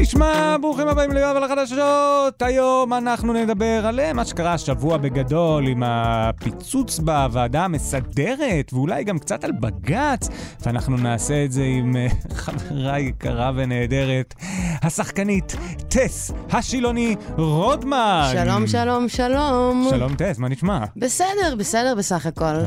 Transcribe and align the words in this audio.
נשמע? 0.00 0.56
ברוכים 0.60 0.88
הבאים 0.88 1.12
ליואב 1.12 1.36
על 1.36 1.44
החדשות. 1.44 2.42
היום 2.42 2.92
אנחנו 2.92 3.32
נדבר 3.32 3.86
על 3.86 4.00
אה, 4.00 4.12
מה 4.12 4.24
שקרה 4.24 4.52
השבוע 4.52 4.96
בגדול 4.96 5.66
עם 5.66 5.82
הפיצוץ 5.86 6.98
בוועדה 6.98 7.64
המסדרת, 7.64 8.72
ואולי 8.72 9.04
גם 9.04 9.18
קצת 9.18 9.44
על 9.44 9.52
בג"ץ, 9.52 10.28
ואנחנו 10.60 10.96
נעשה 10.96 11.44
את 11.44 11.52
זה 11.52 11.62
עם 11.62 11.96
אה, 11.96 12.06
חברה 12.44 12.98
יקרה 12.98 13.52
ונהדרת, 13.56 14.34
השחקנית 14.82 15.56
טס 15.88 16.32
השילוני 16.50 17.16
רודמן. 17.36 18.30
שלום, 18.32 18.66
שלום, 18.66 19.08
שלום. 19.08 19.86
שלום 19.90 20.14
טס, 20.14 20.38
מה 20.38 20.48
נשמע? 20.48 20.84
בסדר, 20.96 21.54
בסדר 21.58 21.94
בסך 21.98 22.26
הכל. 22.26 22.44
אה, 22.44 22.64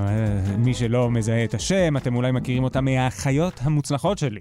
מי 0.58 0.74
שלא 0.74 1.12
מזהה 1.12 1.44
את 1.44 1.54
השם, 1.54 1.98
אתם 1.98 2.16
אולי 2.16 2.32
מכירים 2.32 2.64
אותה 2.64 2.82
מהאחיות 2.82 3.60
המוצלחות 3.64 4.18
שלי. 4.18 4.40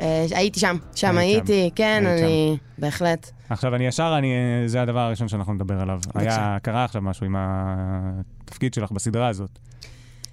אה, 0.00 0.26
הייתי 0.30 0.60
שם, 0.60 0.76
שם 0.94 1.18
היית 1.18 1.48
הייתי, 1.48 1.68
שם. 1.68 1.74
כן, 1.74 2.04
היית 2.06 2.22
אני... 2.24 2.56
בהחלט. 2.78 3.30
עכשיו, 3.50 3.74
אני 3.74 3.86
ישר, 3.86 4.14
אני, 4.18 4.32
זה 4.66 4.82
הדבר 4.82 4.98
הראשון 5.00 5.28
שאנחנו 5.28 5.54
נדבר 5.54 5.80
עליו. 5.80 6.00
בבקשה. 6.14 6.50
היה, 6.50 6.58
קרה 6.62 6.84
עכשיו 6.84 7.02
משהו 7.02 7.26
עם 7.26 7.34
התפקיד 7.38 8.74
שלך 8.74 8.92
בסדרה 8.92 9.28
הזאת. 9.28 9.58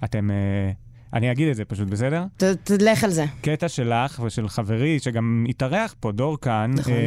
אתם, 0.04 0.30
אה, 0.30 0.70
אני 1.12 1.32
אגיד 1.32 1.48
את 1.48 1.56
זה 1.56 1.64
פשוט, 1.64 1.88
בסדר? 1.88 2.24
ת- 2.36 2.42
תלך 2.44 3.04
על 3.04 3.10
זה. 3.10 3.24
קטע 3.40 3.68
שלך 3.68 4.20
ושל 4.24 4.48
חברי, 4.48 4.98
שגם 4.98 5.44
התארח 5.48 5.94
פה, 6.00 6.12
דור 6.12 6.38
כאן, 6.40 6.70
נכון. 6.74 6.92
אה, 6.92 6.98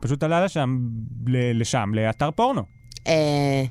פשוט 0.00 0.22
עלה 0.22 0.44
לשם, 0.44 0.78
ל- 1.26 1.60
לשם, 1.60 1.90
לאתר 1.94 2.30
פורנו. 2.30 2.62
אה, 3.06 3.64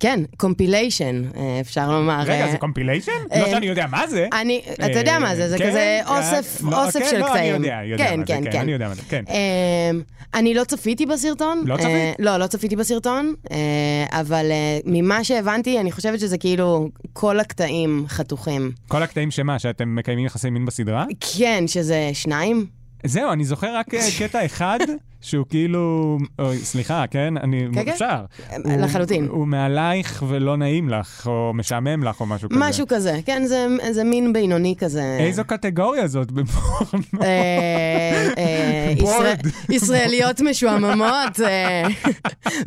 כן, 0.00 0.20
compilation, 0.36 1.22
אפשר 1.60 1.92
לומר. 1.92 2.20
רגע, 2.22 2.46
אה, 2.46 2.50
זה 2.50 2.58
compilation? 2.58 3.12
אה, 3.32 3.40
לא 3.40 3.50
שאני 3.50 3.66
יודע 3.66 3.86
מה 3.86 4.06
זה. 4.06 4.28
אני, 4.32 4.62
אתה 4.74 4.98
יודע 4.98 5.18
מה 5.18 5.36
זה, 5.36 5.48
זה 5.48 5.58
כן, 5.58 5.68
כזה 5.68 6.00
אה, 6.06 6.18
אוסף, 6.18 6.62
לא, 6.64 6.84
אוסף 6.84 7.00
כן, 7.00 7.08
של 7.10 7.18
לא, 7.18 7.26
קטעים. 7.28 7.54
אני 7.54 7.66
יודע, 7.66 7.80
יודע 7.84 8.04
כן, 8.04 8.20
מה 8.20 8.26
זה, 8.26 8.32
כן, 8.32 8.52
כן. 8.52 8.60
אני 8.60 8.72
יודע 8.72 8.88
מה 8.88 8.94
זה, 8.94 9.02
כן. 9.08 9.24
אמ, 9.28 10.02
אני 10.34 10.54
לא 10.54 10.64
צפיתי 10.64 11.06
בסרטון. 11.06 11.62
לא 11.66 11.76
צפית? 11.76 11.86
אה, 11.86 12.12
לא, 12.18 12.36
לא 12.36 12.46
צפיתי 12.46 12.76
בסרטון, 12.76 13.34
אה, 13.50 14.20
אבל 14.20 14.46
אה, 14.50 14.78
ממה 14.84 15.24
שהבנתי, 15.24 15.80
אני 15.80 15.92
חושבת 15.92 16.20
שזה 16.20 16.38
כאילו 16.38 16.88
כל 17.12 17.40
הקטעים 17.40 18.04
חתוכים. 18.08 18.72
כל 18.88 19.02
הקטעים 19.02 19.30
שמה, 19.30 19.58
שאתם 19.58 19.94
מקיימים 19.94 20.26
יחסי 20.26 20.50
מין 20.50 20.66
בסדרה? 20.66 21.04
כן, 21.38 21.64
שזה 21.66 22.10
שניים. 22.12 22.66
זהו, 23.04 23.32
אני 23.32 23.44
זוכר 23.44 23.76
רק 23.76 23.94
אה, 23.94 24.00
קטע 24.18 24.44
אחד, 24.44 24.78
שהוא 25.20 25.46
כאילו... 25.50 26.18
אוי, 26.38 26.58
סליחה, 26.58 27.04
כן? 27.10 27.34
אני... 27.36 27.66
כן, 27.74 27.84
כן. 27.84 27.90
אפשר. 27.90 28.24
אה, 28.52 28.76
לחלוטין. 28.76 29.24
הוא, 29.26 29.36
הוא 29.36 29.46
מעלייך 29.46 30.24
ולא 30.28 30.56
נעים 30.56 30.88
לך, 30.88 31.26
או 31.26 31.52
משעמם 31.54 32.02
לך, 32.04 32.20
או 32.20 32.26
משהו 32.26 32.48
כזה. 32.48 32.60
משהו 32.60 32.86
כזה, 32.88 33.20
כן, 33.26 33.42
זה, 33.46 33.66
זה 33.90 34.04
מין 34.04 34.32
בינוני 34.32 34.74
כזה. 34.78 35.16
איזו 35.20 35.42
קטגוריה 35.46 36.06
זאת 36.06 36.32
בפורנו? 36.36 37.04
אה, 37.22 38.28
אה. 38.38 38.92
ישראל- 39.04 39.36
ישראליות 39.70 40.40
משועממות, 40.40 41.40
אה, 41.44 41.82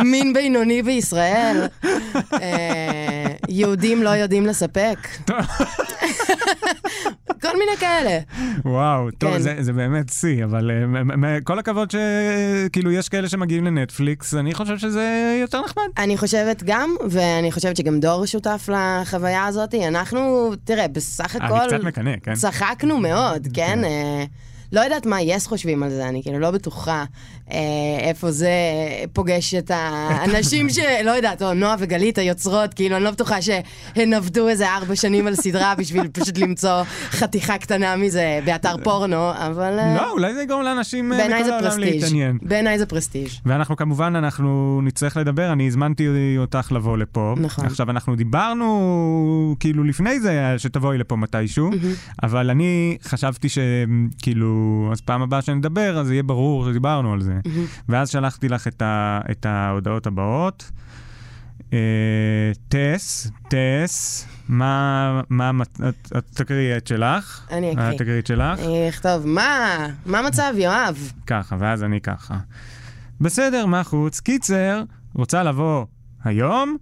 מין 0.04 0.34
בינוני 0.34 0.84
בישראל, 0.84 1.68
אה, 2.34 3.27
יהודים 3.48 4.04
לא 4.04 4.10
יודעים 4.10 4.46
לספק. 4.46 4.98
כל 7.42 7.58
מיני 7.58 7.78
כאלה. 7.80 8.20
וואו, 8.66 9.12
טוב, 9.12 9.34
כן. 9.34 9.40
זה, 9.40 9.56
זה 9.60 9.74
באמת 9.74 10.10
שיא, 10.10 10.44
אבל 10.44 10.72
אה, 11.26 11.38
כל 11.44 11.60
הכבוד 11.60 11.92
שכאילו 11.92 12.92
יש 12.92 13.10
כאלה 13.10 13.30
שמגיעים 13.30 13.66
לנטפליקס, 13.66 14.34
אני 14.34 14.54
חושב 14.54 14.78
שזה 14.78 15.38
יותר 15.42 15.62
נחמד. 15.62 15.84
אני 15.98 16.18
חושבת 16.18 16.64
גם, 16.66 16.96
ואני 17.10 17.52
חושבת 17.52 17.78
שגם 17.78 18.00
דור 18.00 18.26
שותף 18.26 18.70
לחוויה 18.74 19.46
הזאת. 19.46 19.76
אנחנו, 19.88 20.52
תראה, 20.64 20.88
בסך 20.88 21.36
אני 21.36 21.46
הכל... 21.46 21.68
קצת 21.68 21.84
מקנא, 21.84 22.12
כן? 22.24 22.34
צחקנו 22.34 22.98
מאוד, 22.98 23.48
כן? 23.54 23.80
אה, 24.74 24.80
לא 24.80 24.82
יודעת 24.82 25.06
מה 25.06 25.22
יס 25.22 25.48
חושבים 25.48 25.84
על 25.84 25.90
זה, 25.90 26.08
אני 26.08 26.24
כאילו 26.24 26.40
לא 26.40 26.52
בטוחה 26.52 27.06
אה, 27.52 27.58
איפה 28.00 28.32
זה 28.32 28.50
פוגש 29.14 29.54
את 29.54 29.72
האנשים 29.74 30.70
ש... 30.74 30.80
לא 31.04 31.12
יודעת, 31.12 31.42
או 31.42 31.54
נועה 31.54 31.76
וגלית 31.80 32.18
היוצרות, 32.18 32.74
כאילו, 32.74 32.96
אני 32.96 33.04
לא 33.04 33.12
בטוחה 33.12 33.42
שהן 33.42 34.14
עבדו 34.14 34.48
איזה 34.48 34.70
ארבע 34.70 34.96
שנים 34.96 35.28
על 35.28 35.36
סדרה 35.36 35.76
בשביל 35.76 36.08
פשוט 36.08 36.38
למצוא 36.38 36.84
חתיכה 37.10 37.58
קטנה 37.58 37.96
מזה 37.96 38.40
באתר 38.46 38.76
פורנו, 38.84 39.32
אבל... 39.32 39.80
אה, 39.80 39.96
לא, 39.96 40.12
אולי 40.12 40.34
זה 40.34 40.42
יגרום 40.42 40.64
לאנשים 40.64 41.14
אה, 41.14 41.28
מכל 41.28 41.44
זה 41.44 41.56
העולם. 41.56 41.80
להתעניין. 41.80 42.38
בעיניי 42.42 42.80
זה 42.80 42.86
פרסטיג'. 42.86 43.30
ואנחנו 43.46 43.76
כמובן, 43.76 44.16
אנחנו 44.16 44.82
נצטרך 44.84 45.18
לדבר, 45.18 45.52
אני 45.52 45.68
הזמנתי 45.68 46.08
אותך 46.38 46.72
לבוא 46.72 46.98
לפה. 46.98 47.36
נכון. 47.38 47.66
עכשיו, 47.66 47.90
אנחנו 47.90 48.16
דיברנו 48.16 49.56
כאילו 49.60 49.84
לפני 49.84 50.20
זה 50.20 50.54
שתבואי 50.58 50.98
לפה 50.98 51.16
מתישהו, 51.16 51.70
אבל 52.24 52.50
אני 52.50 52.98
חשבתי 53.04 53.48
שכאילו, 53.50 54.57
אז 54.92 55.02
פעם 55.02 55.22
הבאה 55.22 55.42
שנדבר, 55.42 56.00
אז 56.00 56.12
יהיה 56.12 56.24
ברור 56.24 56.70
שדיברנו 56.70 57.14
על 57.14 57.22
זה. 57.22 57.40
ואז 57.90 58.10
שלחתי 58.10 58.50
לך 58.50 58.68
את, 58.68 58.82
ה, 58.82 59.20
את 59.32 59.46
ההודעות 59.46 60.08
הבאות. 60.08 60.72
אה, 61.74 62.52
טס, 62.70 63.32
טס, 63.50 64.28
מה, 64.50 65.22
מה, 65.30 65.64
את, 65.90 66.26
תקריאי 66.34 66.78
את 66.78 66.88
שלך. 66.88 67.48
אני 67.52 67.74
אקריא. 67.74 67.90
את 67.90 67.98
תקריאי 67.98 68.20
את 68.20 68.28
שלך. 68.28 68.60
אני 68.60 68.90
אכתוב, 68.90 69.26
מה? 69.26 69.88
מה 70.06 70.20
המצב, 70.20 70.54
יואב? 70.58 71.12
ככה, 71.28 71.56
ואז 71.60 71.84
אני 71.84 72.02
ככה. 72.02 72.38
בסדר, 73.22 73.66
מה 73.66 73.84
חוץ? 73.84 74.20
קיצר, 74.20 74.84
רוצה 75.14 75.44
לבוא 75.44 75.86
היום, 76.24 76.78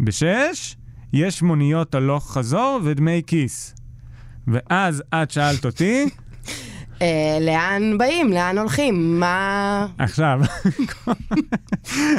בשש, 0.00 0.76
יש 1.12 1.42
מוניות 1.42 1.94
הלוך 1.94 2.32
חזור 2.32 2.80
ודמי 2.84 3.22
כיס. 3.26 3.74
ואז 4.46 5.02
את 5.14 5.30
שאלת 5.30 5.64
אותי, 5.66 6.04
אה, 6.04 6.08
לאן 7.40 7.98
באים? 7.98 8.32
לאן 8.32 8.58
הולכים? 8.58 9.20
מה... 9.20 9.86
עכשיו, 9.98 10.40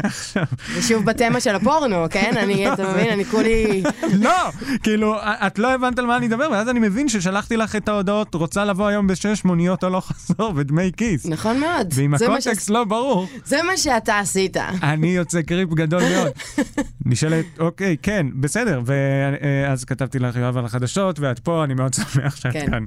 עכשיו, 0.04 0.44
זה 0.76 0.82
שוב 0.82 1.06
בתמה 1.06 1.40
של 1.40 1.56
הפורנו, 1.56 2.06
כן? 2.10 2.32
אני, 2.38 2.74
אתה 2.74 2.92
מבין? 2.92 3.10
אני 3.10 3.26
כולי... 3.26 3.84
לא, 4.14 4.52
כאילו, 4.84 5.16
את 5.24 5.60
לא 5.60 5.74
הבנת 5.74 6.00
על 6.00 6.06
מה 6.06 6.18
אני 6.18 6.28
מדבר, 6.28 6.48
ואז 6.52 6.70
אני 6.70 6.80
מבין 6.80 7.10
ששלחתי 7.10 7.58
לך 7.58 7.76
את 7.76 7.90
ההודעות, 7.90 8.36
רוצה 8.36 8.66
לבוא 8.66 8.88
היום 8.88 9.08
בשש 9.08 9.46
מוניות 9.46 9.84
הלוך 9.84 10.08
חזור 10.12 10.54
ודמי 10.56 10.92
כיס. 10.98 11.26
נכון 11.26 11.60
מאוד. 11.60 11.88
ואם 11.94 12.12
מה 12.12 12.18
הקונטקסט 12.24 12.70
לא 12.70 12.84
ברור, 12.84 13.28
זה 13.46 13.64
מה 13.64 13.78
שאתה 13.78 14.20
עשית. 14.20 14.58
אני 14.84 15.08
יוצא 15.08 15.42
קריפ 15.42 15.70
גדול 15.70 16.02
מאוד. 16.02 16.32
נשאלת, 17.06 17.46
אוקיי, 17.60 17.98
כן, 18.02 18.28
בסדר. 18.36 18.82
ואז 18.86 19.86
כתבתי 19.86 20.20
לך 20.20 20.36
יואב 20.36 20.58
על 20.58 20.66
החדשות, 20.66 21.20
ואת 21.20 21.40
פה, 21.40 21.64
אני 21.64 21.74
מאוד 21.74 21.94
שמח 21.94 22.36
שאת 22.36 22.54
כן. 22.54 22.72
כאן. 22.72 22.84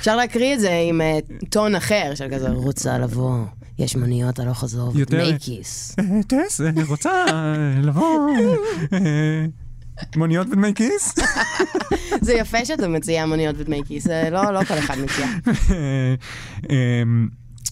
אפשר 0.00 0.16
להקריא 0.16 0.54
את 0.54 0.60
זה 0.60 0.70
עם 0.88 1.00
אה, 1.00 1.18
טון 1.48 1.74
אחר, 1.74 2.12
של 2.14 2.28
כזה, 2.30 2.48
רוצה 2.48 2.98
לבוא, 2.98 3.44
יש 3.78 3.96
מוניות 3.96 4.38
הלוך 4.38 4.58
חזור, 4.58 4.92
כיס. 5.40 5.96
אה, 5.98 6.04
טס, 6.26 6.60
אה, 6.60 6.70
רוצה 6.88 7.10
אה, 7.10 7.80
לבוא 7.82 8.28
מוניות 10.16 10.46
ודמי 10.46 10.74
כיס? 10.74 11.14
זה 12.26 12.34
יפה 12.34 12.64
שאתה 12.64 12.88
מציע 12.88 13.26
מוניות 13.26 13.56
ודמי 13.58 13.80
כיס, 13.86 14.06
לא 14.06 14.52
לא 14.52 14.64
כל 14.64 14.78
אחד 14.78 14.96
מציע. 14.98 15.26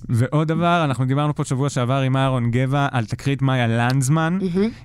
ועוד 0.09 0.48
דבר, 0.48 0.84
אנחנו 0.84 1.04
דיברנו 1.04 1.34
פה 1.34 1.44
שבוע 1.44 1.69
שעבר 1.69 2.00
עם 2.00 2.16
אהרון 2.16 2.50
גבע 2.50 2.88
על 2.91 3.04
תקרית 3.04 3.42
מאיה 3.42 3.66
לנדזמן. 3.66 4.38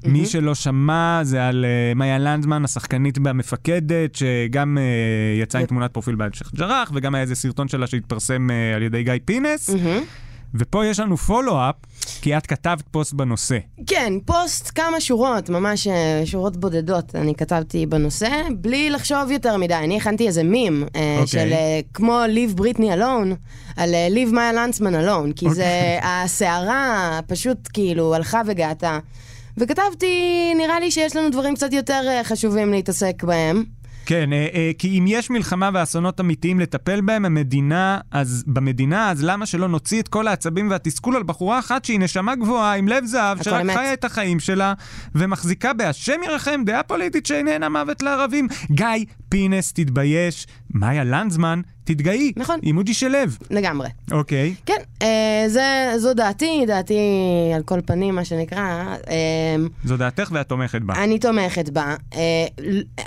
מי 0.05 0.25
שלא 0.25 0.55
שמע, 0.55 1.19
זה 1.23 1.47
על 1.47 1.65
אה, 1.65 1.93
מאיה 1.95 2.17
לנדזמן, 2.17 2.65
השחקנית 2.65 3.17
והמפקדת, 3.23 4.15
שגם 4.15 4.77
אה, 4.77 5.41
יצאה 5.41 5.61
עם 5.61 5.67
תמונת 5.67 5.91
פרופיל 5.91 6.15
בהמשך 6.15 6.51
ג'רח, 6.55 6.91
וגם 6.95 7.15
היה 7.15 7.21
איזה 7.21 7.35
סרטון 7.35 7.67
שלה 7.67 7.87
שהתפרסם 7.87 8.51
אה, 8.51 8.75
על 8.75 8.83
ידי 8.83 9.03
גיא 9.03 9.13
פינס. 9.25 9.69
ופה 10.55 10.85
יש 10.85 10.99
לנו 10.99 11.17
פולו-אפ, 11.17 11.75
כי 12.21 12.37
את 12.37 12.47
כתבת 12.47 12.83
פוסט 12.91 13.13
בנושא. 13.13 13.57
כן, 13.87 14.13
פוסט 14.25 14.71
כמה 14.75 15.01
שורות, 15.01 15.49
ממש 15.49 15.87
אה, 15.87 16.21
שורות 16.25 16.57
בודדות, 16.57 17.15
אני 17.15 17.35
כתבתי 17.35 17.85
בנושא, 17.85 18.29
בלי 18.57 18.89
לחשוב 18.89 19.31
יותר 19.31 19.57
מדי. 19.57 19.73
אני 19.73 19.97
הכנתי 19.97 20.27
איזה 20.27 20.43
מים, 20.43 20.83
אה, 20.95 21.13
אוקיי. 21.13 21.27
של 21.27 21.53
אה, 21.53 21.79
כמו 21.93 22.21
Leave 22.27 22.59
Britney 22.59 22.97
Alone, 22.97 23.35
על 23.77 23.95
Leave 24.13 24.33
Maya 24.33 24.53
לנצמן 24.55 24.95
Alone, 24.95 25.33
כי 25.35 25.49
זה, 25.49 25.63
אוקיי. 25.63 25.99
הסערה 26.23 27.19
פשוט 27.27 27.57
כאילו 27.73 28.15
הלכה 28.15 28.41
וגעתה. 28.45 28.99
וכתבתי, 29.57 30.53
נראה 30.57 30.79
לי 30.79 30.91
שיש 30.91 31.15
לנו 31.15 31.29
דברים 31.29 31.55
קצת 31.55 31.73
יותר 31.73 32.23
חשובים 32.23 32.71
להתעסק 32.71 33.23
בהם. 33.23 33.78
כן, 34.09 34.33
אה, 34.33 34.47
אה, 34.53 34.71
כי 34.77 34.99
אם 34.99 35.05
יש 35.07 35.29
מלחמה 35.29 35.69
ואסונות 35.73 36.19
אמיתיים 36.19 36.59
לטפל 36.59 37.01
בהם, 37.01 37.25
המדינה, 37.25 37.99
אז 38.11 38.43
במדינה, 38.47 39.11
אז 39.11 39.23
למה 39.23 39.45
שלא 39.45 39.67
נוציא 39.67 40.01
את 40.01 40.07
כל 40.07 40.27
העצבים 40.27 40.69
והתסכול 40.69 41.15
על 41.15 41.23
בחורה 41.23 41.59
אחת 41.59 41.85
שהיא 41.85 41.99
נשמה 41.99 42.35
גבוהה 42.35 42.75
עם 42.75 42.87
לב 42.87 43.05
זהב, 43.05 43.43
שרק 43.43 43.61
אמת. 43.61 43.75
חיה 43.75 43.93
את 43.93 44.03
החיים 44.03 44.39
שלה, 44.39 44.73
ומחזיקה 45.15 45.73
בהשם 45.73 46.19
ירחם 46.25 46.61
דעה 46.65 46.83
פוליטית 46.83 47.25
שאיננה 47.25 47.69
מוות 47.69 48.01
לערבים. 48.01 48.47
גיא 48.71 49.05
פינס, 49.29 49.73
תתבייש, 49.73 50.47
מאיה 50.73 51.03
לנדזמן, 51.03 51.61
תתגאי. 51.83 52.31
נכון. 52.35 52.59
אימוג'י 52.63 52.93
של 52.93 53.07
לב. 53.07 53.37
לגמרי. 53.51 53.89
אוקיי. 54.11 54.53
כן, 54.65 54.81
אה, 55.01 55.45
זה, 55.47 55.93
זו 55.97 56.13
דעתי, 56.13 56.63
דעתי 56.67 56.99
על 57.55 57.63
כל 57.63 57.81
פנים, 57.85 58.15
מה 58.15 58.25
שנקרא. 58.25 58.95
אה, 59.09 59.55
זו 59.83 59.97
דעתך 59.97 60.29
ואת 60.31 60.49
תומכת 60.49 60.81
בה. 60.81 61.03
אני 61.03 61.19
תומכת 61.19 61.69
בה. 61.69 61.95
אה, 62.13 62.45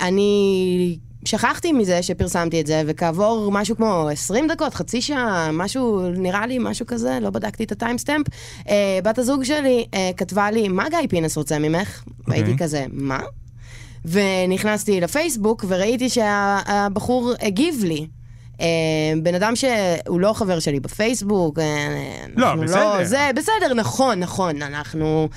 אני 0.00 0.98
שכחתי 1.24 1.72
מזה 1.72 2.02
שפרסמתי 2.02 2.60
את 2.60 2.66
זה, 2.66 2.82
וכעבור 2.86 3.52
משהו 3.52 3.76
כמו 3.76 4.08
20 4.12 4.48
דקות, 4.48 4.74
חצי 4.74 5.02
שעה, 5.02 5.50
משהו, 5.52 6.10
נראה 6.10 6.46
לי 6.46 6.58
משהו 6.60 6.86
כזה, 6.86 7.18
לא 7.22 7.30
בדקתי 7.30 7.64
את 7.64 7.72
הטיימסטמפ, 7.72 8.26
אה, 8.68 8.98
בת 9.04 9.18
הזוג 9.18 9.44
שלי 9.44 9.86
אה, 9.94 10.10
כתבה 10.16 10.50
לי, 10.50 10.68
מה 10.68 10.88
גיא 10.88 11.08
פינס 11.08 11.36
רוצה 11.36 11.58
ממך? 11.58 12.04
והייתי 12.28 12.58
כזה, 12.58 12.86
מה? 12.92 13.20
ונכנסתי 14.04 15.00
לפייסבוק 15.00 15.64
וראיתי 15.68 16.08
שהבחור 16.08 17.32
הגיב 17.40 17.84
לי. 17.84 18.06
אה, 18.60 18.66
בן 19.22 19.34
אדם 19.34 19.56
שהוא 19.56 20.20
לא 20.20 20.32
חבר 20.32 20.58
שלי 20.58 20.80
בפייסבוק, 20.80 21.58
אה, 21.58 21.64
לא, 22.36 22.50
אנחנו 22.50 22.62
בסדר. 22.62 23.04
זה, 23.04 23.30
בסדר, 23.36 23.74
נכון, 23.74 24.20
נכון, 24.20 24.62
אנחנו... 24.62 25.28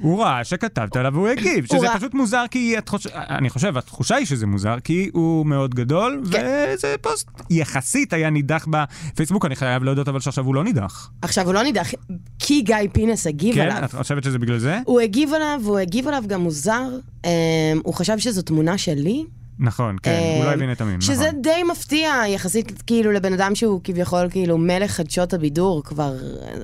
הוא 0.00 0.22
ראה 0.22 0.44
שכתבת 0.44 0.96
עליו 0.96 1.14
והוא 1.14 1.28
הגיב, 1.28 1.66
הוא 1.70 1.78
שזה 1.78 1.88
ראה- 1.88 1.96
פשוט 1.98 2.14
מוזר 2.14 2.44
כי 2.50 2.78
את 2.78 2.88
חוש... 2.88 3.06
אני 3.14 3.50
חושב, 3.50 3.76
התחושה 3.76 4.14
היא 4.16 4.26
שזה 4.26 4.46
מוזר 4.46 4.76
כי 4.84 5.10
הוא 5.12 5.46
מאוד 5.46 5.74
גדול, 5.74 6.22
כן. 6.32 6.66
וזה 6.74 6.94
פוסט 7.00 7.28
יחסית 7.50 8.12
היה 8.12 8.30
נידח 8.30 8.66
בפייסבוק, 8.70 9.44
אני 9.44 9.56
חייב 9.56 9.84
להודות 9.84 10.08
אבל 10.08 10.20
שעכשיו 10.20 10.44
הוא 10.44 10.54
לא 10.54 10.64
נידח. 10.64 11.10
עכשיו, 11.22 11.46
הוא 11.46 11.54
לא 11.54 11.62
נידח, 11.62 11.88
כי 12.38 12.62
גיא 12.62 12.76
פינס 12.92 13.26
הגיב 13.26 13.54
כן? 13.54 13.60
עליו. 13.60 13.84
את 13.84 13.94
חושבת 13.94 14.24
שזה 14.24 14.38
בגלל 14.38 14.58
זה? 14.58 14.78
הוא 14.84 15.00
הגיב 15.00 15.34
עליו, 15.34 15.60
והוא 15.64 15.78
הגיב 15.78 16.08
עליו 16.08 16.22
גם 16.26 16.40
מוזר. 16.40 16.88
אמ, 17.24 17.30
הוא 17.84 17.94
חשב 17.94 18.18
שזו 18.18 18.42
תמונה 18.42 18.78
שלי. 18.78 19.24
נכון, 19.58 19.96
כן, 20.02 20.20
הוא 20.36 20.44
לא 20.44 20.48
אמ, 20.50 20.54
הבין 20.54 20.72
את 20.72 20.80
המים, 20.80 21.00
שזה 21.00 21.28
נכון. 21.28 21.42
די 21.42 21.62
מפתיע, 21.72 22.14
יחסית 22.28 22.82
כאילו 22.86 23.12
לבן 23.12 23.32
אדם 23.32 23.54
שהוא 23.54 23.80
כביכול 23.84 24.26
כאילו 24.30 24.58
מלך 24.58 24.90
חדשות 24.90 25.34
הבידור 25.34 25.82
כבר 25.84 26.14
אה, 26.42 26.54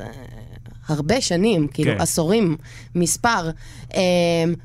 הרבה 0.89 1.21
שנים, 1.21 1.67
כאילו 1.69 1.93
כן. 1.95 2.01
עשורים, 2.01 2.57
מספר, 2.95 3.51
אמ, 3.95 4.01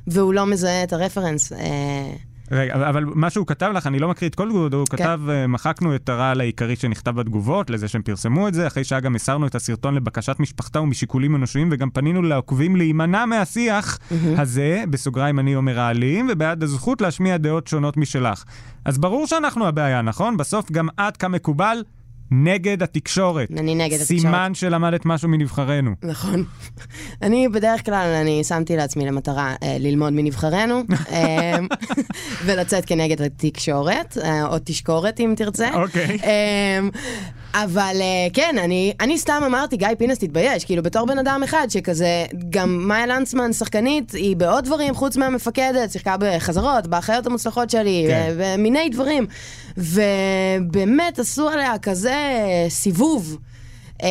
והוא 0.07 0.33
לא 0.33 0.45
מזהה 0.45 0.83
את 0.83 0.94
הרפרנס. 0.94 1.53
אה, 1.53 2.13
רגע, 2.53 2.89
אבל- 2.89 3.03
מה 3.06 3.29
שהוא 3.29 3.47
כתב 3.47 3.71
לך, 3.75 3.88
אני 3.88 4.00
לא 4.00 4.09
מקריא 4.09 4.29
את 4.29 4.35
כל 4.35 4.50
תגובות, 4.50 4.73
הוא 4.73 4.85
כן. 4.89 4.97
כתב, 4.97 5.19
אה, 5.29 5.47
מחקנו 5.47 5.95
את 5.95 6.09
הרעל 6.09 6.41
העיקרי 6.41 6.75
שנכתב 6.75 7.12
בתגובות, 7.15 7.69
לזה 7.69 7.88
שהם 7.88 8.01
פרסמו 8.01 8.47
את 8.47 8.53
זה, 8.53 8.68
אחרי 8.68 8.83
שאגם 8.83 9.15
הסרנו 9.15 9.47
את 9.47 9.56
הסרטון 9.56 9.95
לבקשת 9.95 10.35
משפחתה 10.39 10.81
ומשיקולים 10.81 11.35
אנושיים, 11.35 11.69
וגם 11.71 11.89
פנינו 11.89 12.21
לעוקבים 12.21 12.75
להימנע 12.75 13.25
מהשיח 13.25 14.00
הזה, 14.38 14.83
בסוגריים 14.89 15.39
אני 15.39 15.56
אומר 15.56 15.79
האלים, 15.79 16.27
ובעד 16.31 16.63
הזכות 16.63 17.01
להשמיע 17.01 17.38
דעות 17.38 17.68
שונות 17.68 17.97
משלך. 17.97 18.44
אז 18.85 18.97
ברור 18.97 19.27
שאנחנו 19.27 19.68
הבעיה, 19.68 20.01
נכון? 20.01 20.38
בסוף 20.38 20.71
גם 20.71 20.88
את 21.00 21.18
כמקובל 21.18 21.83
נגד 22.31 22.83
התקשורת. 22.83 23.51
אני 23.51 23.75
נגד 23.75 24.01
התקשורת. 24.01 24.22
סימן 24.22 24.54
שלמדת 24.54 25.06
משהו 25.06 25.30
מנבחרינו. 25.30 25.92
נכון. 26.04 26.44
אני 27.22 27.50
בדרך 27.50 27.86
כלל, 27.86 28.18
אני 28.22 28.44
שמתי 28.44 28.75
לעצמי 28.75 29.06
למטרה 29.06 29.56
אה, 29.63 29.78
ללמוד 29.80 30.13
מנבחרינו, 30.13 30.81
אה, 31.12 31.57
ולצאת 32.45 32.86
כנגד 32.86 33.22
התקשורת, 33.22 34.18
אה, 34.24 34.48
או 34.48 34.57
תשקורת 34.63 35.19
אם 35.19 35.33
תרצה. 35.38 35.69
אוקיי. 35.74 36.18
אה, 36.24 36.80
אבל 37.53 37.95
אה, 38.01 38.27
כן, 38.33 38.56
אני, 38.63 38.94
אני 39.00 39.18
סתם 39.18 39.42
אמרתי, 39.45 39.77
גיא 39.77 39.88
פינס 39.98 40.18
תתבייש, 40.18 40.65
כאילו 40.65 40.83
בתור 40.83 41.06
בן 41.06 41.19
אדם 41.19 41.42
אחד 41.44 41.68
שכזה, 41.69 42.25
גם 42.50 42.88
מאיה 42.88 43.06
לנצמן, 43.06 43.53
שחקנית, 43.53 44.12
היא 44.12 44.36
בעוד 44.36 44.65
דברים 44.65 44.94
חוץ 44.95 45.18
מהמפקדת, 45.18 45.92
שיחקה 45.92 46.15
בחזרות, 46.19 46.88
באחיות 46.88 47.25
המוצלחות 47.25 47.69
שלי, 47.69 48.06
כן. 48.07 48.33
ו- 48.38 48.53
ומיני 48.57 48.89
דברים. 48.89 49.27
ובאמת 49.77 51.19
עשו 51.19 51.50
עליה 51.50 51.77
כזה 51.77 52.15
סיבוב 52.69 53.38
אה, 54.04 54.07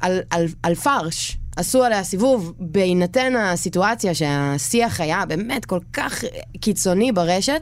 על, 0.00 0.20
על, 0.30 0.46
על 0.62 0.74
פרש. 0.74 1.38
עשו 1.56 1.84
עליה 1.84 2.04
סיבוב 2.04 2.52
בהינתן 2.58 3.36
הסיטואציה 3.36 4.14
שהשיח 4.14 5.00
היה 5.00 5.24
באמת 5.26 5.64
כל 5.64 5.78
כך 5.92 6.24
קיצוני 6.60 7.12
ברשת, 7.12 7.60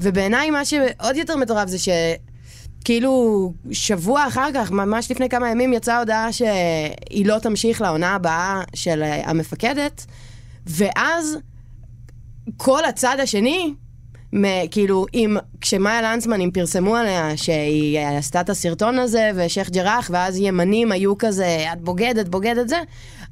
ובעיניי 0.00 0.50
מה 0.50 0.64
שעוד 0.64 1.16
יותר 1.16 1.36
מטורף 1.36 1.68
זה 1.68 1.78
ש... 1.78 1.88
כאילו, 2.84 3.52
שבוע 3.72 4.26
אחר 4.28 4.48
כך, 4.54 4.70
ממש 4.70 5.10
לפני 5.10 5.28
כמה 5.28 5.50
ימים, 5.50 5.72
יצאה 5.72 5.98
הודעה 5.98 6.32
שהיא 6.32 7.26
לא 7.26 7.38
תמשיך 7.38 7.80
לעונה 7.80 8.14
הבאה 8.14 8.62
של 8.74 9.02
אה, 9.02 9.30
המפקדת, 9.30 10.06
ואז 10.66 11.38
כל 12.56 12.84
הצד 12.84 13.16
השני, 13.20 13.74
כאילו, 14.70 15.06
אם, 15.14 15.36
כשמאיה 15.60 16.02
לנצמן, 16.02 16.40
הם 16.40 16.50
פרסמו 16.50 16.96
עליה 16.96 17.36
שהיא 17.36 17.98
עשתה 18.00 18.40
את 18.40 18.50
הסרטון 18.50 18.98
הזה, 18.98 19.30
ושייח' 19.34 19.70
ג'ראח, 19.70 20.10
ואז 20.12 20.38
ימנים 20.38 20.92
היו 20.92 21.18
כזה, 21.18 21.66
את 21.72 21.80
בוגדת, 21.80 22.28
בוגדת 22.28 22.68
זה, 22.68 22.78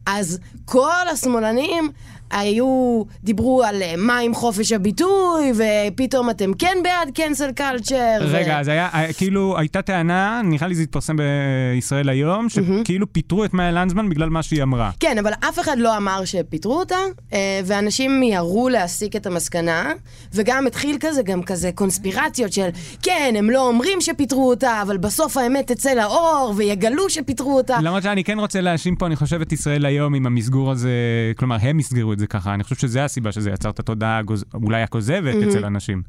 אז 0.06 0.38
כל 0.64 1.08
השמאלנים 1.12 1.90
היו, 2.32 3.02
דיברו 3.24 3.62
על 3.62 3.82
אה, 3.82 3.94
מה 3.98 4.18
עם 4.18 4.34
חופש 4.34 4.72
הביטוי, 4.72 5.52
ופתאום 5.56 6.30
אתם 6.30 6.50
כן 6.58 6.76
בעד 6.84 7.10
קנסל 7.14 7.52
קלצ'ר. 7.52 8.18
רגע, 8.20 8.60
אז 8.60 8.68
היה, 8.68 8.88
היה- 8.92 9.12
כאילו, 9.12 9.58
הייתה 9.58 9.82
טענה, 9.82 10.40
נראה 10.44 10.66
לי 10.68 10.74
זה 10.74 10.82
התפרסם 10.82 11.16
בישראל 11.16 12.08
היום, 12.08 12.46
שכאילו 12.48 13.12
פיטרו 13.12 13.44
את 13.44 13.54
מאיה 13.54 13.70
לנדסמן 13.70 14.08
בגלל 14.08 14.28
מה 14.28 14.42
שהיא 14.42 14.62
אמרה. 14.62 14.90
כן, 15.00 15.18
אבל 15.18 15.32
אף 15.48 15.58
אחד 15.58 15.78
לא 15.78 15.96
אמר 15.96 16.24
שפיטרו 16.24 16.78
אותה, 16.78 16.96
אה, 17.32 17.38
ואנשים 17.64 18.20
מיהרו 18.20 18.68
להסיק 18.68 19.16
את 19.16 19.26
המסקנה, 19.26 19.92
וגם 20.34 20.66
התחיל 20.66 20.96
כזה, 21.00 21.22
גם 21.22 21.42
כזה 21.42 21.70
קונספירציות 21.74 22.52
של, 22.52 22.68
כן, 23.02 23.34
הם 23.38 23.50
לא 23.50 23.68
אומרים 23.68 24.00
שפיטרו 24.00 24.50
אותה, 24.50 24.82
אבל 24.82 24.96
בסוף 24.96 25.36
האמת 25.36 25.72
תצא 25.72 25.94
לאור, 25.94 26.52
ויגלו 26.56 27.10
שפיטרו 27.10 27.56
אותה. 27.56 27.78
למרות 27.82 28.02
שאני 28.02 28.24
כן 28.24 28.38
רוצה 28.38 28.60
להאשים 28.60 28.96
פה, 28.96 29.06
אני 29.06 29.16
חושב, 29.16 29.40
את 29.40 29.52
ישראל 29.52 29.86
היום 29.86 30.14
עם 30.14 30.26
המסגור 30.26 30.70
הזה, 30.70 30.90
כלומר, 31.36 31.56
הם 31.60 31.76
מסגרו 31.76 32.12
את 32.12 32.18
זה 32.18 32.21
ככה, 32.26 32.54
אני 32.54 32.64
חושב 32.64 32.76
שזה 32.76 33.04
הסיבה 33.04 33.32
שזה 33.32 33.50
יצר 33.50 33.70
את 33.70 33.78
התודעה 33.78 34.20
אולי 34.54 34.82
הכוזבת 34.82 35.34
אצל 35.48 35.64
אנשים. 35.64 36.02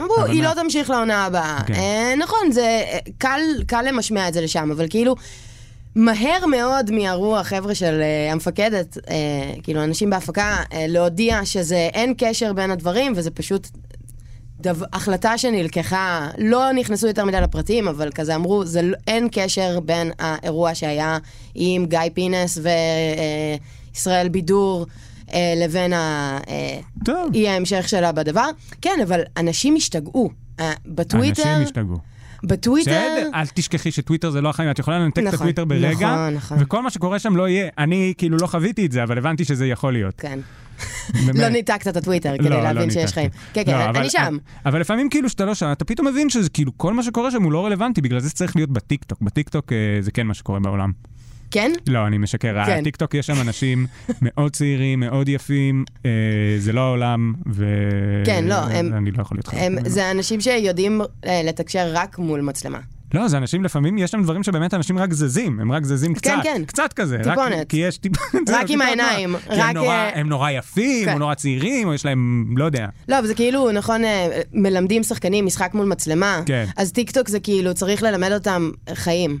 אמרו, 0.00 0.14
היא 0.26 0.42
מה- 0.42 0.48
לא 0.54 0.62
תמשיך 0.62 0.90
לעונה 0.90 1.24
הבאה. 1.24 1.58
כן. 1.66 1.74
אה, 1.74 2.14
נכון, 2.18 2.52
זה 2.52 2.60
אה, 2.92 2.98
קל, 3.18 3.40
קל 3.66 3.82
למשמע 3.88 4.28
את 4.28 4.34
זה 4.34 4.40
לשם, 4.40 4.70
אבל 4.70 4.86
כאילו, 4.90 5.14
מהר 5.94 6.46
מאוד 6.46 6.90
מיהרו 6.90 7.36
החבר'ה 7.36 7.74
של 7.74 8.00
אה, 8.02 8.32
המפקדת, 8.32 8.98
אה, 9.10 9.14
כאילו, 9.62 9.84
אנשים 9.84 10.10
בהפקה, 10.10 10.56
אה, 10.72 10.86
להודיע 10.88 11.44
שזה 11.44 11.88
אין 11.92 12.14
קשר 12.18 12.52
בין 12.52 12.70
הדברים, 12.70 13.12
וזה 13.16 13.30
פשוט 13.30 13.68
דו, 14.60 14.70
החלטה 14.92 15.38
שנלקחה, 15.38 16.28
לא 16.38 16.72
נכנסו 16.72 17.06
יותר 17.06 17.24
מדי 17.24 17.40
לפרטים, 17.40 17.88
אבל 17.88 18.10
כזה 18.14 18.34
אמרו, 18.34 18.64
זה, 18.64 18.82
לא- 18.82 18.96
אין 19.06 19.28
קשר 19.32 19.80
בין 19.80 20.10
האירוע 20.18 20.74
שהיה 20.74 21.18
עם 21.54 21.86
גיא 21.86 21.98
פינס 22.14 22.58
וישראל 23.94 24.28
בידור. 24.28 24.86
אה, 25.32 25.54
לבין 25.56 25.92
ה... 25.92 26.38
אה, 26.48 26.78
טוב. 27.04 27.30
ההמשך 27.48 27.88
שלה 27.88 28.12
בדבר. 28.12 28.48
כן, 28.80 28.98
אבל 29.02 29.20
אנשים 29.36 29.76
השתגעו. 29.76 30.30
אה, 30.60 30.72
בטוויטר, 30.86 31.42
אנשים 31.42 31.62
השתגעו. 31.62 31.96
בטוויטר, 32.44 32.90
בסדר, 32.90 33.30
אל 33.34 33.46
תשכחי 33.46 33.90
שטוויטר 33.90 34.30
זה 34.30 34.40
לא 34.40 34.48
החיים, 34.48 34.70
את 34.70 34.78
יכולה 34.78 34.98
לנתק 34.98 35.18
את 35.18 35.22
נכון, 35.22 35.34
הטוויטר 35.34 35.64
ברגע, 35.64 36.12
נכון, 36.12 36.34
נכון. 36.34 36.58
וכל 36.60 36.82
מה 36.82 36.90
שקורה 36.90 37.18
שם 37.18 37.36
לא 37.36 37.48
יהיה. 37.48 37.68
אני 37.78 38.14
כאילו 38.18 38.36
לא 38.36 38.46
חוויתי 38.46 38.86
את 38.86 38.92
זה, 38.92 39.02
אבל 39.02 39.18
הבנתי 39.18 39.44
שזה 39.44 39.66
יכול 39.66 39.92
להיות. 39.92 40.14
כן. 40.16 40.38
לא 41.34 41.48
ניתקת 41.48 41.88
את 41.88 41.96
הטוויטר 41.96 42.38
כדי 42.38 42.48
לא, 42.48 42.56
לא 42.56 42.62
להבין 42.62 42.90
שיש. 42.90 43.12
חיים. 43.12 43.30
כן, 43.52 43.62
כן, 43.64 43.78
לא, 43.78 44.00
אני 44.00 44.10
שם. 44.10 44.36
אבל 44.66 44.80
לפעמים 44.80 45.08
כאילו 45.10 45.28
שאתה 45.28 45.44
לא 45.44 45.54
שם, 45.54 45.72
אתה 45.72 45.84
פתאום 45.84 46.06
מבין 46.06 46.30
שזה 46.30 46.50
כאילו 46.50 46.72
כל 46.76 46.94
מה 46.94 47.02
שקורה 47.02 47.30
שם 47.30 47.42
הוא 47.42 47.52
לא 47.52 47.66
רלוונטי, 47.66 48.00
בגלל 48.00 48.20
זה 48.20 48.30
צריך 48.30 48.56
להיות 48.56 48.70
בטיקטוק. 48.70 49.22
בטיקטוק 49.22 49.72
אה, 49.72 49.78
זה 50.00 50.10
כן 50.10 50.26
מה 50.26 50.34
שקורה 50.34 50.60
בעולם. 50.60 50.92
כן? 51.50 51.72
לא, 51.88 52.06
אני 52.06 52.18
משקר. 52.18 52.64
כן. 52.66 52.78
הטיקטוק 52.80 53.14
יש 53.14 53.26
שם 53.26 53.40
אנשים 53.40 53.86
מאוד 54.22 54.52
צעירים, 54.52 55.00
מאוד 55.00 55.28
יפים, 55.28 55.84
אה, 56.06 56.10
זה 56.58 56.72
לא 56.72 56.80
העולם, 56.80 57.32
ו... 57.54 57.64
כן, 58.26 58.44
לא, 58.48 58.54
הם- 58.54 58.92
אני 58.92 59.10
לא 59.10 59.22
יכול 59.22 59.36
להיות 59.36 59.46
חלק 59.46 59.58
הם-. 59.60 59.76
זה 59.88 60.10
אנשים 60.10 60.40
שיודעים 60.40 61.00
אה, 61.26 61.42
לתקשר 61.44 61.90
רק 61.94 62.18
מול 62.18 62.40
מצלמה. 62.40 62.78
לא, 63.14 63.28
זה 63.28 63.36
אנשים 63.36 63.64
לפעמים, 63.64 63.98
יש 63.98 64.10
שם 64.10 64.22
דברים 64.22 64.42
שבאמת 64.42 64.74
אנשים 64.74 64.98
רק 64.98 65.12
זזים, 65.12 65.60
הם 65.60 65.72
רק 65.72 65.84
זזים 65.84 66.14
קצת. 66.14 66.32
כן. 66.42 66.62
קצת 66.66 66.92
כזה. 66.92 67.16
רק- 67.16 67.38
טיפונת. 67.38 67.68
כי 67.68 67.76
יש 67.76 67.98
טיפ... 67.98 68.12
רק 68.54 68.70
עם 68.70 68.80
העיניים, 68.80 69.34
הם 69.34 69.40
רק, 69.50 69.74
נורא- 69.74 69.88
אה, 69.88 70.20
הם 70.20 70.28
נורא 70.28 70.50
יפים, 70.50 71.04
כן. 71.04 71.12
או 71.12 71.18
נורא 71.18 71.34
צעירים, 71.34 71.88
או 71.88 71.94
יש 71.94 72.04
להם, 72.04 72.54
לא 72.56 72.64
יודע. 72.64 72.86
לא, 73.08 73.18
אבל 73.18 73.26
זה 73.26 73.34
כאילו, 73.34 73.72
נכון, 73.72 74.04
אה, 74.04 74.28
מלמדים 74.52 75.02
שחקנים 75.02 75.46
משחק 75.46 75.70
מול 75.74 75.86
מצלמה. 75.86 76.40
כן. 76.46 76.64
אז 76.76 76.92
טיק 76.92 77.10
טוק 77.10 77.28
זה 77.28 77.40
כאילו, 77.40 77.74
צריך 77.74 78.02
ללמד 78.02 78.32
אותם 78.32 78.70
חיים. 78.94 79.38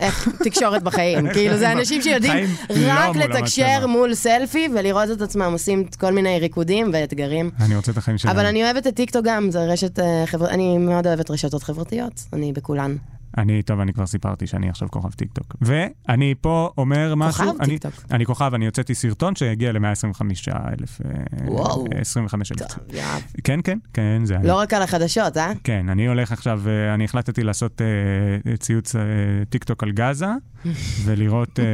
איך 0.00 0.28
תקשורת 0.44 0.82
בחיים. 0.82 1.28
כאילו, 1.34 1.56
זה 1.56 1.72
אנשים 1.72 2.02
שיודעים 2.02 2.44
לא 2.70 2.92
רק 2.92 3.16
מול 3.16 3.24
לתקשר. 3.24 3.86
מול 3.86 4.14
סלפי 4.14 4.68
ולראות 4.74 5.10
את 5.10 5.22
עצמם 5.22 5.50
עושים 5.52 5.84
כל 5.98 6.12
מיני 6.12 6.38
ריקודים 6.38 6.90
ואתגרים. 6.92 7.50
אני 7.60 7.76
רוצה 7.76 7.92
את 7.92 7.96
החיים 7.96 8.18
שלהם. 8.18 8.36
אבל 8.36 8.46
אני 8.46 8.64
אוהבת 8.64 8.86
את 8.86 8.96
טיקטוק 8.96 9.24
גם, 9.24 9.50
זה 9.50 9.64
רשת 9.64 9.98
אה, 9.98 10.22
חברתית, 10.26 10.54
אני 10.54 10.78
מאוד 10.78 11.06
אוהבת 11.06 11.30
רשתות 11.30 11.62
חברתיות, 11.62 12.12
אני 12.32 12.52
בכולן. 12.52 12.96
אני, 13.38 13.62
טוב, 13.62 13.80
אני 13.80 13.92
כבר 13.92 14.06
סיפרתי 14.06 14.46
שאני 14.46 14.68
עכשיו 14.68 14.90
כוכב 14.90 15.10
טיקטוק. 15.10 15.56
ואני 15.60 16.34
פה 16.40 16.70
אומר 16.78 17.14
משהו... 17.14 17.44
כוכב 17.44 17.60
אני, 17.60 17.78
טיקטוק. 17.78 18.04
אני 18.10 18.26
כוכב, 18.26 18.54
אני 18.54 18.66
הוצאתי 18.66 18.94
סרטון 18.94 19.36
שהגיע 19.36 19.72
ל-125 19.72 20.22
אלף... 20.78 21.00
אה, 21.04 21.10
וואו. 21.46 21.84
25 22.00 22.52
אלף. 22.52 22.60
טוב, 22.60 22.78
יואב. 22.92 23.22
כן, 23.44 23.60
כן, 23.64 23.78
כן, 23.92 24.22
זה 24.24 24.36
אני. 24.36 24.48
לא 24.48 24.58
רק 24.58 24.74
על 24.74 24.82
החדשות, 24.82 25.36
אה? 25.36 25.52
כן, 25.64 25.88
אני 25.88 26.06
הולך 26.06 26.32
עכשיו, 26.32 26.62
אה, 26.66 26.94
אני 26.94 27.04
החלטתי 27.04 27.42
לעשות 27.42 27.82
אה, 27.82 28.56
ציוץ 28.56 28.96
אה, 28.96 29.02
טיקטוק 29.48 29.82
על 29.82 29.92
גאזה, 29.92 30.26
ולראות, 31.04 31.60
אה, 31.60 31.64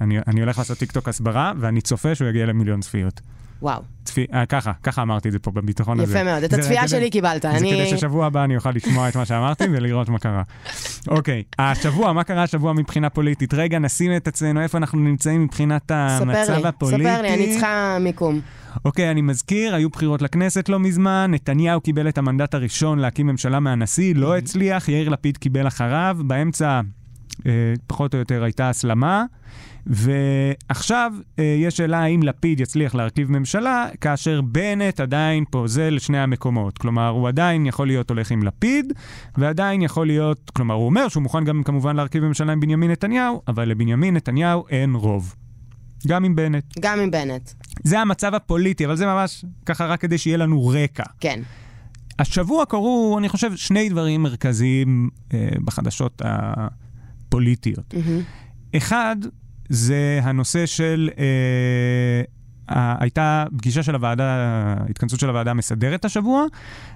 אני, 0.00 0.18
אני 0.26 0.40
הולך 0.40 0.58
לעשות 0.58 0.78
טיקטוק 0.78 1.08
הסברה, 1.08 1.52
ואני 1.58 1.80
צופה 1.80 2.14
שהוא 2.14 2.28
יגיע 2.28 2.46
למיליון 2.46 2.80
צפיות. 2.80 3.20
וואו, 3.62 3.82
צפי, 4.04 4.26
אה, 4.34 4.46
ככה, 4.46 4.72
ככה 4.82 5.02
אמרתי 5.02 5.28
את 5.28 5.32
זה 5.32 5.38
פה 5.38 5.50
בביטחון 5.50 6.00
הזה. 6.00 6.18
יפה 6.18 6.24
מאוד. 6.24 6.42
את 6.42 6.50
זה 6.50 6.56
הצפייה 6.56 6.88
שלי 6.88 7.10
קיבלת. 7.10 7.42
זה 7.42 7.50
אני... 7.50 7.70
כדי 7.70 7.86
ששבוע 7.86 8.26
הבא 8.26 8.44
אני 8.44 8.56
אוכל 8.56 8.70
לשמוע 8.70 9.08
את 9.08 9.16
מה 9.16 9.24
שאמרתי 9.24 9.64
ולראות 9.72 10.08
מה 10.08 10.18
קרה. 10.18 10.42
אוקיי, 11.08 11.42
השבוע, 11.58 12.12
מה 12.12 12.24
קרה 12.24 12.42
השבוע 12.42 12.72
מבחינה 12.72 13.10
פוליטית? 13.10 13.54
רגע, 13.54 13.78
נשים 13.78 14.16
את 14.16 14.28
עצמנו 14.28 14.60
איפה 14.60 14.78
אנחנו 14.78 14.98
נמצאים 14.98 15.42
מבחינת 15.44 15.90
המצב 15.90 16.52
לי, 16.56 16.68
הפוליטי. 16.68 17.02
ספר 17.02 17.22
לי, 17.22 17.34
אני 17.34 17.50
צריכה 17.52 17.96
מיקום. 18.00 18.40
אוקיי, 18.84 19.10
אני 19.10 19.22
מזכיר, 19.22 19.74
היו 19.74 19.90
בחירות 19.90 20.22
לכנסת 20.22 20.68
לא 20.68 20.78
מזמן, 20.78 21.30
נתניהו 21.34 21.80
קיבל 21.80 22.08
את 22.08 22.18
המנדט 22.18 22.54
הראשון 22.54 22.98
להקים 22.98 23.26
ממשלה 23.26 23.60
מהנשיא, 23.60 24.14
לא 24.14 24.36
הצליח, 24.36 24.88
יאיר 24.88 25.08
לפיד 25.08 25.36
קיבל 25.36 25.66
אחריו, 25.66 26.16
באמצע 26.26 26.80
פחות 27.86 28.14
או 28.14 28.18
יותר 28.18 28.44
הייתה 28.44 28.70
הסלמה, 28.70 29.24
ועכשיו 29.86 31.12
אה, 31.38 31.56
יש 31.58 31.76
שאלה 31.76 31.98
האם 31.98 32.22
לפיד 32.22 32.60
יצליח 32.60 32.94
להרכיב 32.94 33.30
ממשלה, 33.30 33.88
כאשר 34.00 34.40
בנט 34.40 35.00
עדיין 35.00 35.44
פוזל 35.50 35.90
לשני 35.90 36.18
המקומות. 36.18 36.78
כלומר, 36.78 37.08
הוא 37.08 37.28
עדיין 37.28 37.66
יכול 37.66 37.86
להיות 37.86 38.10
הולך 38.10 38.30
עם 38.30 38.42
לפיד, 38.42 38.92
ועדיין 39.38 39.82
יכול 39.82 40.06
להיות, 40.06 40.50
כלומר, 40.54 40.74
הוא 40.74 40.86
אומר 40.86 41.08
שהוא 41.08 41.22
מוכן 41.22 41.44
גם 41.44 41.62
כמובן 41.62 41.96
להרכיב 41.96 42.24
ממשלה 42.24 42.52
עם 42.52 42.60
בנימין 42.60 42.90
נתניהו, 42.90 43.42
אבל 43.48 43.68
לבנימין 43.68 44.16
נתניהו 44.16 44.64
אין 44.70 44.94
רוב. 44.94 45.34
גם 46.06 46.24
עם 46.24 46.36
בנט. 46.36 46.64
גם 46.80 47.00
עם 47.00 47.10
בנט. 47.10 47.50
זה 47.82 48.00
המצב 48.00 48.34
הפוליטי, 48.34 48.86
אבל 48.86 48.96
זה 48.96 49.06
ממש 49.06 49.44
ככה 49.66 49.86
רק 49.86 50.00
כדי 50.00 50.18
שיהיה 50.18 50.36
לנו 50.36 50.66
רקע. 50.66 51.04
כן. 51.20 51.40
השבוע 52.18 52.64
קרו, 52.64 53.16
אני 53.18 53.28
חושב, 53.28 53.56
שני 53.56 53.88
דברים 53.88 54.22
מרכזיים 54.22 55.10
אה, 55.34 55.48
בחדשות 55.64 56.22
הפוליטיות. 57.34 57.94
מהמם. 57.94 58.20
אחד, 58.76 59.16
זה 59.68 60.20
הנושא 60.22 60.66
של... 60.66 61.10
אה, 61.18 62.22
ה- 62.68 63.02
הייתה 63.02 63.44
פגישה 63.56 63.82
של 63.82 63.94
הוועדה, 63.94 64.74
התכנסות 64.90 65.20
של 65.20 65.28
הוועדה 65.28 65.50
המסדרת 65.50 66.04
השבוע, 66.04 66.44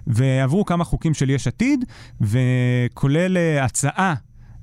ועברו 0.07 0.65
כמה 0.65 0.85
חוקים 0.85 1.15
של 1.15 1.31
יש 1.31 1.47
עתיד, 1.47 1.85
וכולל 2.21 3.37
אה, 3.37 3.65
הצעה 3.65 4.15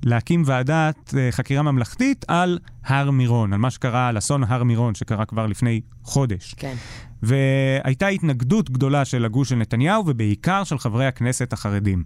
להקים 0.04 0.42
ועדת 0.46 1.14
אה, 1.16 1.28
חקירה 1.32 1.62
ממלכתית 1.62 2.24
על 2.28 2.58
הר 2.84 3.10
מירון, 3.10 3.52
על 3.52 3.58
מה 3.58 3.70
שקרה, 3.70 4.08
על 4.08 4.18
אסון 4.18 4.44
הר 4.44 4.62
מירון, 4.62 4.94
שקרה 4.94 5.24
כבר 5.24 5.46
לפני 5.46 5.80
חודש. 6.02 6.54
כן. 6.56 6.74
והייתה 7.22 8.06
התנגדות 8.08 8.70
גדולה 8.70 9.04
של 9.04 9.24
הגוש 9.24 9.48
של 9.48 9.56
נתניהו, 9.56 10.04
ובעיקר 10.06 10.64
של 10.64 10.78
חברי 10.78 11.06
הכנסת 11.06 11.52
החרדים. 11.52 12.04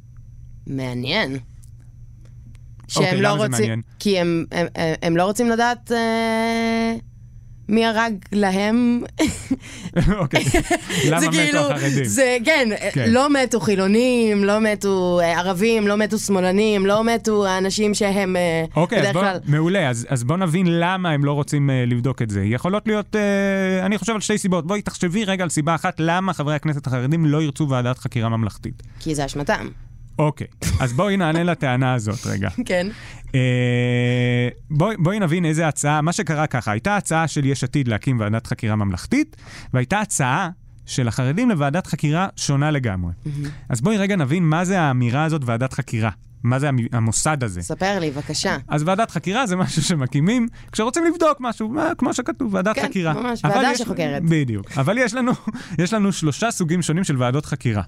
מעניין. 0.67 1.37
אוקיי, 2.97 3.11
שהם 3.11 3.21
למה 3.21 3.37
לא 3.37 3.45
רוצים... 3.45 3.83
כי 3.99 4.19
הם, 4.19 4.45
הם, 4.53 4.67
הם, 4.75 4.95
הם 5.03 5.17
לא 5.17 5.25
רוצים 5.25 5.49
לדעת 5.49 5.93
אה, 5.93 6.95
מי 7.69 7.87
הרג 7.87 8.15
להם. 8.33 9.03
אוקיי, 10.21 10.45
למה 11.11 11.21
זה 11.21 11.29
מתו 11.29 11.37
כאילו, 11.37 11.61
החרדים? 11.61 12.05
זה, 12.05 12.37
כן, 12.45 12.69
כן. 12.93 13.11
לא 13.11 13.31
מתו 13.31 13.61
חילונים, 13.61 14.45
לא 14.45 14.61
מתו 14.61 15.21
אה, 15.23 15.39
ערבים, 15.39 15.89
לא 15.89 15.97
מתו 15.97 16.19
שמאלנים, 16.19 16.87
לא 16.87 17.05
מתו 17.05 17.47
האנשים 17.47 17.95
שהם 17.95 18.37
אה, 18.37 18.65
אוקיי, 18.77 19.01
בדרך 19.01 19.13
כלל... 19.13 19.39
מעולה, 19.47 19.89
אז, 19.89 20.07
אז 20.09 20.25
בוא 20.25 20.37
נבין 20.37 20.67
למה 20.71 21.11
הם 21.11 21.25
לא 21.25 21.33
רוצים 21.33 21.71
uh, 21.71 21.91
לבדוק 21.91 22.23
את 22.23 22.31
זה. 22.31 22.45
יכולות 22.45 22.87
להיות, 22.87 23.17
אני 23.83 23.99
חושב 23.99 24.13
על 24.15 24.21
שתי 24.21 24.39
סיבות. 24.39 24.67
בואי 24.67 24.83
תחשבי 24.83 25.25
רגע 25.25 25.45
על 25.45 25.51
סיבה 25.51 25.75
אחת, 25.75 25.95
למה 25.99 26.33
חברי 26.33 26.55
הכנסת 26.55 26.87
החרדים 26.87 27.27
לא 27.27 27.43
ירצו 27.43 27.69
ועדת 27.69 27.99
חקירה 27.99 28.29
ממלכתית. 28.29 28.83
כי 29.01 29.15
זה 29.15 29.25
אשמתם. 29.25 29.69
אוקיי, 30.19 30.47
אז 30.81 30.93
בואי 30.93 31.17
נענה 31.17 31.43
לטענה 31.43 31.95
הזאת 31.95 32.27
רגע. 32.27 32.49
כן. 32.65 32.87
אה, 33.35 34.49
בואי, 34.71 34.97
בואי 34.99 35.19
נבין 35.21 35.45
איזה 35.45 35.69
הצעה, 35.69 36.01
מה 36.01 36.13
שקרה 36.13 36.47
ככה, 36.47 36.73
הייתה 36.73 36.97
הצעה 36.97 37.29
של 37.29 37.47
יש 37.47 37.65
עתיד 37.65 37.89
להקים 37.89 38.21
ועדת 38.21 38.47
חקירה 38.47 38.77
ממלכתית, 38.77 39.37
והייתה 39.75 40.01
הצעה 40.01 40.49
של 40.87 41.09
החרדים 41.09 41.49
לוועדת 41.51 41.87
חקירה 41.87 42.29
שונה 42.37 42.71
לגמרי. 42.71 43.13
אז 43.69 43.81
בואי 43.81 43.97
רגע 43.97 44.17
נבין 44.17 44.43
מה 44.45 44.65
זה 44.65 44.81
האמירה 44.81 45.25
הזאת 45.25 45.43
ועדת 45.45 45.73
חקירה. 45.73 46.11
מה 46.43 46.59
זה 46.59 46.69
המ- 46.69 46.87
המוסד 46.93 47.45
הזה. 47.45 47.63
ספר 47.63 47.99
לי, 47.99 48.11
בבקשה. 48.11 48.57
אז 48.69 48.83
ועדת 48.83 49.11
חקירה 49.11 49.47
זה 49.47 49.57
משהו 49.57 49.83
שמקימים 49.83 50.49
כשרוצים 50.73 51.05
לבדוק 51.05 51.39
משהו, 51.41 51.69
מה, 51.69 51.89
כמו 51.99 52.15
שכתוב, 52.15 52.55
ועדת 52.55 52.75
כן, 52.77 52.83
חקירה. 52.89 53.13
ממש, 53.13 53.45
אבל 53.45 53.55
ועדה 53.55 53.69
יש- 53.73 53.79
שחוקרת. 53.79 54.23
בדיוק. 54.23 54.73
אבל 54.79 54.99
יש 54.99 55.15
לנו, 55.15 55.33
יש 55.79 55.93
לנו 55.95 56.13
שלושה 56.13 56.51
סוגים 56.51 56.83
שונים 56.83 57.05
של 57.05 57.23
ועדות 57.23 57.47
חקירה. 57.47 57.83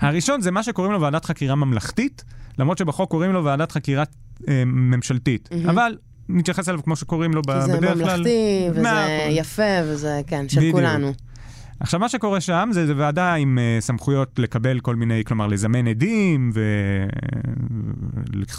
הראשון 0.00 0.40
זה 0.40 0.50
מה 0.50 0.62
שקוראים 0.62 0.92
לו 0.92 1.00
ועדת 1.00 1.24
חקירה 1.24 1.54
ממלכתית, 1.54 2.24
למרות 2.58 2.78
שבחוק 2.78 3.10
קוראים 3.10 3.32
לו 3.32 3.44
ועדת 3.44 3.72
חקירה 3.72 4.04
אה, 4.48 4.62
ממשלתית. 4.66 5.48
אבל 5.70 5.96
נתייחס 6.28 6.68
אליו 6.68 6.82
כמו 6.82 6.96
שקוראים 6.96 7.34
לו 7.34 7.42
ב- 7.42 7.52
כי 7.52 7.60
זה 7.66 7.76
בדרך 7.76 7.98
כלל. 7.98 8.04
ממלכתי, 8.16 8.66
וזה 8.70 8.80
אחוז. 8.92 9.36
יפה, 9.36 9.62
וזה, 9.84 10.20
כן, 10.26 10.48
של 10.48 10.60
בדיוק. 10.60 10.74
כולנו. 10.74 11.12
עכשיו, 11.80 12.00
מה 12.00 12.08
שקורה 12.08 12.40
שם 12.40 12.68
זה, 12.72 12.86
זה 12.86 12.92
ועדה 12.96 13.34
עם 13.34 13.58
uh, 13.58 13.80
סמכויות 13.84 14.38
לקבל 14.38 14.80
כל 14.80 14.96
מיני, 14.96 15.24
כלומר, 15.24 15.46
לזמן 15.46 15.86
עדים 15.86 16.50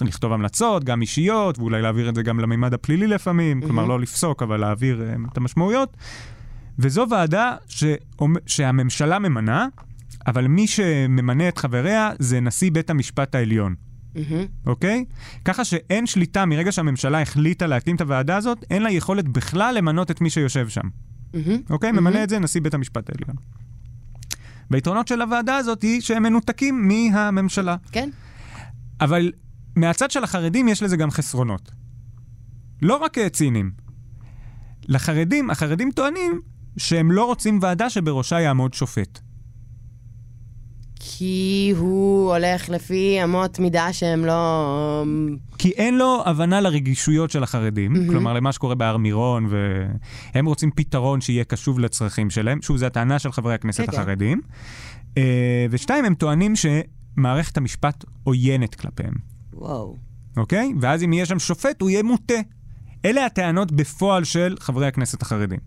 ולכתוב 0.04 0.34
המלצות, 0.34 0.84
גם 0.84 1.02
אישיות, 1.02 1.60
ואולי 1.60 1.82
להעביר 1.82 2.10
את 2.10 2.16
זה 2.16 2.24
גם 2.24 2.40
לממד 2.40 2.74
הפלילי 2.74 3.08
לפעמים, 3.08 3.62
כלומר, 3.62 3.86
לא 3.86 4.00
לפסוק, 4.00 4.44
אבל 4.44 4.60
להעביר 4.60 5.02
uh, 5.28 5.32
את 5.32 5.38
המשמעויות. 5.38 5.98
וזו 6.80 7.06
ועדה 7.12 7.56
שאומ- 7.68 8.26
שהממשלה 8.46 9.20
ממנה, 9.20 9.68
אבל 10.28 10.48
מי 10.48 10.68
שממנה 10.68 11.48
את 11.48 11.58
חבריה 11.58 12.12
זה 12.20 12.40
נשיא 12.40 12.72
בית 12.72 12.90
המשפט 12.90 13.36
העליון. 13.36 13.76
אוקיי? 14.66 15.06
ככה 15.46 15.66
שאין 15.66 16.06
שליטה, 16.06 16.46
מרגע 16.46 16.72
שהממשלה 16.72 17.22
החליטה 17.22 17.68
להקים 17.68 17.96
את 17.96 18.02
הוועדה 18.02 18.38
הזאת, 18.38 18.66
אין 18.70 18.84
לה 18.84 18.92
יכולת 18.92 19.28
בכלל 19.28 19.76
למנות 19.78 20.12
את 20.12 20.22
מי 20.22 20.30
שיושב 20.30 20.70
שם. 20.70 20.88
אוקיי? 21.70 21.92
ממנה 21.92 22.24
את 22.24 22.30
זה 22.30 22.40
נשיא 22.40 22.62
בית 22.62 22.74
המשפט 22.74 23.10
העליון. 23.10 23.36
והיתרונות 24.72 25.08
של 25.08 25.22
הוועדה 25.22 25.58
הזאת 25.58 25.82
היא 25.82 26.02
שהם 26.02 26.24
מנותקים 26.24 26.88
מהממשלה. 26.88 27.76
כן. 27.92 28.10
אבל 29.02 29.32
מהצד 29.76 30.12
של 30.12 30.24
החרדים 30.24 30.68
יש 30.68 30.84
לזה 30.84 30.98
גם 30.98 31.12
חסרונות. 31.12 31.72
לא 32.82 32.96
רק 32.96 33.18
ציניים. 33.32 33.72
לחרדים, 34.88 35.50
החרדים 35.50 35.92
טוענים 35.92 36.42
שהם 36.78 37.12
לא 37.12 37.26
רוצים 37.26 37.60
ועדה 37.62 37.90
שבראשה 37.90 38.40
יעמוד 38.40 38.74
שופט. 38.74 39.20
כי 41.10 41.74
הוא 41.78 42.34
הולך 42.34 42.70
לפי 42.70 43.24
אמות 43.24 43.60
מידה 43.60 43.94
שהם 43.94 44.26
לא... 44.26 45.04
כי 45.58 45.70
אין 45.70 45.98
לו 45.98 46.24
הבנה 46.26 46.62
לרגישויות 46.62 47.32
של 47.32 47.44
החרדים, 47.44 47.96
mm-hmm. 47.96 48.10
כלומר 48.10 48.34
למה 48.34 48.52
שקורה 48.52 48.76
בהר 48.76 48.98
מירון, 48.98 49.50
והם 49.50 50.46
רוצים 50.46 50.72
פתרון 50.76 51.22
שיהיה 51.22 51.44
קשוב 51.44 51.80
לצרכים 51.80 52.30
שלהם. 52.30 52.62
שוב, 52.62 52.78
זו 52.78 52.86
הטענה 52.86 53.20
של 53.20 53.32
חברי 53.32 53.54
הכנסת 53.54 53.86
כן, 53.86 53.92
כן. 53.92 53.98
החרדים. 53.98 54.42
אה, 55.18 55.66
ושתיים, 55.70 56.06
הם 56.06 56.16
טוענים 56.16 56.54
שמערכת 56.56 57.58
המשפט 57.58 58.06
עוינת 58.24 58.76
כלפיהם, 58.76 59.14
וואו. 59.54 59.96
אוקיי? 60.38 60.74
ואז 60.82 61.04
אם 61.04 61.14
יהיה 61.14 61.26
שם 61.26 61.40
שופט, 61.40 61.82
הוא 61.82 61.90
יהיה 61.90 62.04
מוטה. 62.04 62.40
אלה 63.06 63.26
הטענות 63.26 63.72
בפועל 63.72 64.24
של 64.24 64.56
חברי 64.60 64.88
הכנסת 64.88 65.22
החרדים. 65.22 65.60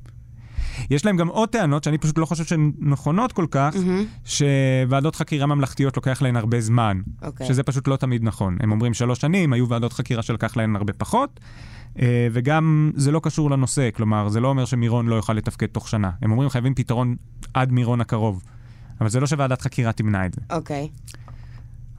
יש 0.91 1.05
להם 1.05 1.17
גם 1.17 1.29
עוד 1.29 1.49
טענות 1.49 1.85
שאני 1.85 1.99
פשוט 1.99 2.19
לא 2.19 2.27
חושב 2.27 2.45
שהן 2.45 2.73
נכונות 2.79 3.33
כל 3.33 3.47
כך, 3.51 3.77
מהמם. 3.77 4.05
שוועדות 4.25 5.17
חקירה 5.17 5.47
ממלכתיות 5.47 5.97
לוקח 5.97 6.23
להן 6.23 6.37
הרבה 6.37 6.61
זמן. 6.61 7.01
אוקיי. 7.23 7.47
שזה 7.47 7.63
פשוט 7.63 7.89
לא 7.89 7.97
תמיד 7.97 8.25
נכון. 8.25 8.57
הם 8.61 8.73
אומרים 8.73 8.95
שלוש 8.95 9.21
שנים, 9.21 9.53
היו 9.53 9.69
ועדות 9.69 9.93
חקירה 9.93 10.23
שלקח 10.23 10.57
להן 10.57 10.77
הרבה 10.77 10.93
פחות, 10.93 11.41
אה, 12.01 12.29
וגם 12.33 12.93
זה 12.97 13.13
לא 13.13 13.21
קשור 13.23 13.51
לנושא, 13.51 13.89
כלומר, 13.95 14.29
זה 14.29 14.41
לא 14.41 14.49
אומר 14.49 14.65
שמירון 14.65 15.07
לא 15.07 15.15
יוכל 15.15 15.33
לתפקד 15.33 15.67
תוך 15.67 15.89
שנה. 15.89 16.11
הם 16.23 16.31
אומרים 16.31 16.51
חייבים 16.51 16.75
פתרון 16.75 17.17
עד 17.55 17.73
מירון 17.73 18.01
הקרוב. 18.01 18.43
אבל 19.01 19.09
זה 19.09 19.21
לא 19.21 19.27
שוועדת 19.27 19.61
חקירה 19.61 19.93
תמנע 19.93 20.27
את 20.27 20.35
זה. 20.35 20.41
אוקיי. 20.51 20.89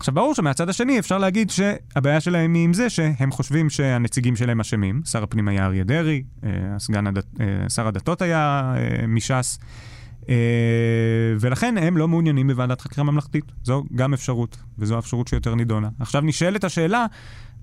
עכשיו, 0.01 0.13
ברור 0.13 0.36
שמהצד 0.36 0.70
השני 0.70 1.00
אפשר 1.00 1.17
להגיד 1.17 1.50
שהבעיה 1.50 2.20
שלהם 2.20 2.53
היא 2.53 2.63
עם 2.63 2.74
זה 2.74 2.89
שהם 2.89 3.31
חושבים 3.31 3.70
שהנציגים 3.70 4.36
שלהם 4.36 4.60
אשמים. 4.60 5.01
שר 5.05 5.24
הפנים 5.24 5.48
היה 5.48 5.65
אריה 5.65 5.84
דרעי, 5.84 6.24
אה, 6.43 6.50
הסגן 6.75 7.08
הדת, 7.08 7.25
אה, 7.41 7.70
שר 7.70 7.88
הדתות 7.88 8.22
היה 8.22 8.74
אה, 8.77 9.08
מש"ס, 9.08 9.60
ולכן 11.39 11.77
הם 11.77 11.98
לא 11.98 12.08
מעוניינים 12.08 12.48
בוועדת 12.48 12.81
חקירה 12.81 13.03
ממלכתית. 13.03 13.46
זו 13.63 13.84
גם 13.96 14.13
אפשרות, 14.13 14.58
וזו 14.77 14.96
האפשרות 14.96 15.27
שיותר 15.27 15.55
נידונה. 15.55 15.89
עכשיו 16.00 16.22
נשאלת 16.22 16.63
השאלה, 16.63 17.05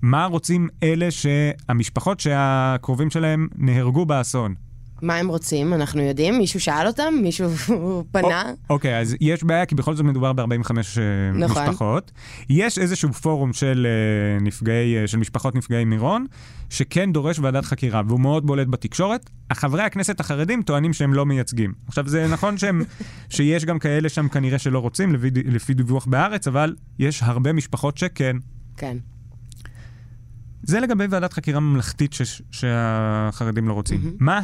מה 0.01 0.25
רוצים 0.25 0.67
אלה 0.83 1.11
שהמשפחות 1.11 2.19
שהקרובים 2.19 3.09
שלהם 3.09 3.47
נהרגו 3.55 4.05
באסון? 4.05 4.55
מה 5.01 5.15
הם 5.15 5.27
רוצים? 5.27 5.73
אנחנו 5.73 6.01
יודעים? 6.01 6.37
מישהו 6.37 6.59
שאל 6.59 6.87
אותם? 6.87 7.13
מישהו 7.21 7.49
פנה? 8.11 8.43
אוקיי, 8.69 8.99
אז 8.99 9.15
יש 9.21 9.43
בעיה, 9.43 9.65
כי 9.65 9.75
בכל 9.75 9.95
זאת 9.95 10.05
מדובר 10.05 10.33
ב-45 10.33 10.71
נכון. 11.33 11.63
משפחות. 11.63 12.11
יש 12.49 12.77
איזשהו 12.79 13.13
פורום 13.13 13.53
של, 13.53 13.87
אה, 13.89 14.43
נפגעי, 14.43 14.97
אה, 15.01 15.07
של 15.07 15.17
משפחות 15.17 15.55
נפגעי 15.55 15.85
מירון, 15.85 16.25
שכן 16.69 17.11
דורש 17.13 17.39
ועדת 17.39 17.65
חקירה, 17.65 18.01
והוא 18.07 18.19
מאוד 18.19 18.45
בולט 18.45 18.67
בתקשורת. 18.67 19.29
החברי 19.49 19.83
הכנסת 19.83 20.19
החרדים 20.19 20.61
טוענים 20.61 20.93
שהם 20.93 21.13
לא 21.13 21.25
מייצגים. 21.25 21.73
עכשיו, 21.87 22.07
זה 22.07 22.27
נכון 22.27 22.57
שהם, 22.57 22.81
שיש 23.29 23.65
גם 23.65 23.79
כאלה 23.79 24.09
שם 24.09 24.27
כנראה 24.27 24.59
שלא 24.59 24.79
רוצים, 24.79 25.13
לפי, 25.13 25.29
לפי 25.45 25.73
דיווח 25.73 26.05
בארץ, 26.05 26.47
אבל 26.47 26.75
יש 26.99 27.23
הרבה 27.23 27.53
משפחות 27.53 27.97
שכן. 27.97 28.35
כן. 28.77 28.97
זה 30.63 30.79
לגבי 30.79 31.05
ועדת 31.09 31.33
חקירה 31.33 31.59
ממלכתית 31.59 32.13
ש- 32.13 32.41
שהחרדים 32.51 33.67
לא 33.67 33.73
רוצים. 33.73 33.99
מהמם. 34.03 34.15
מה? 34.19 34.41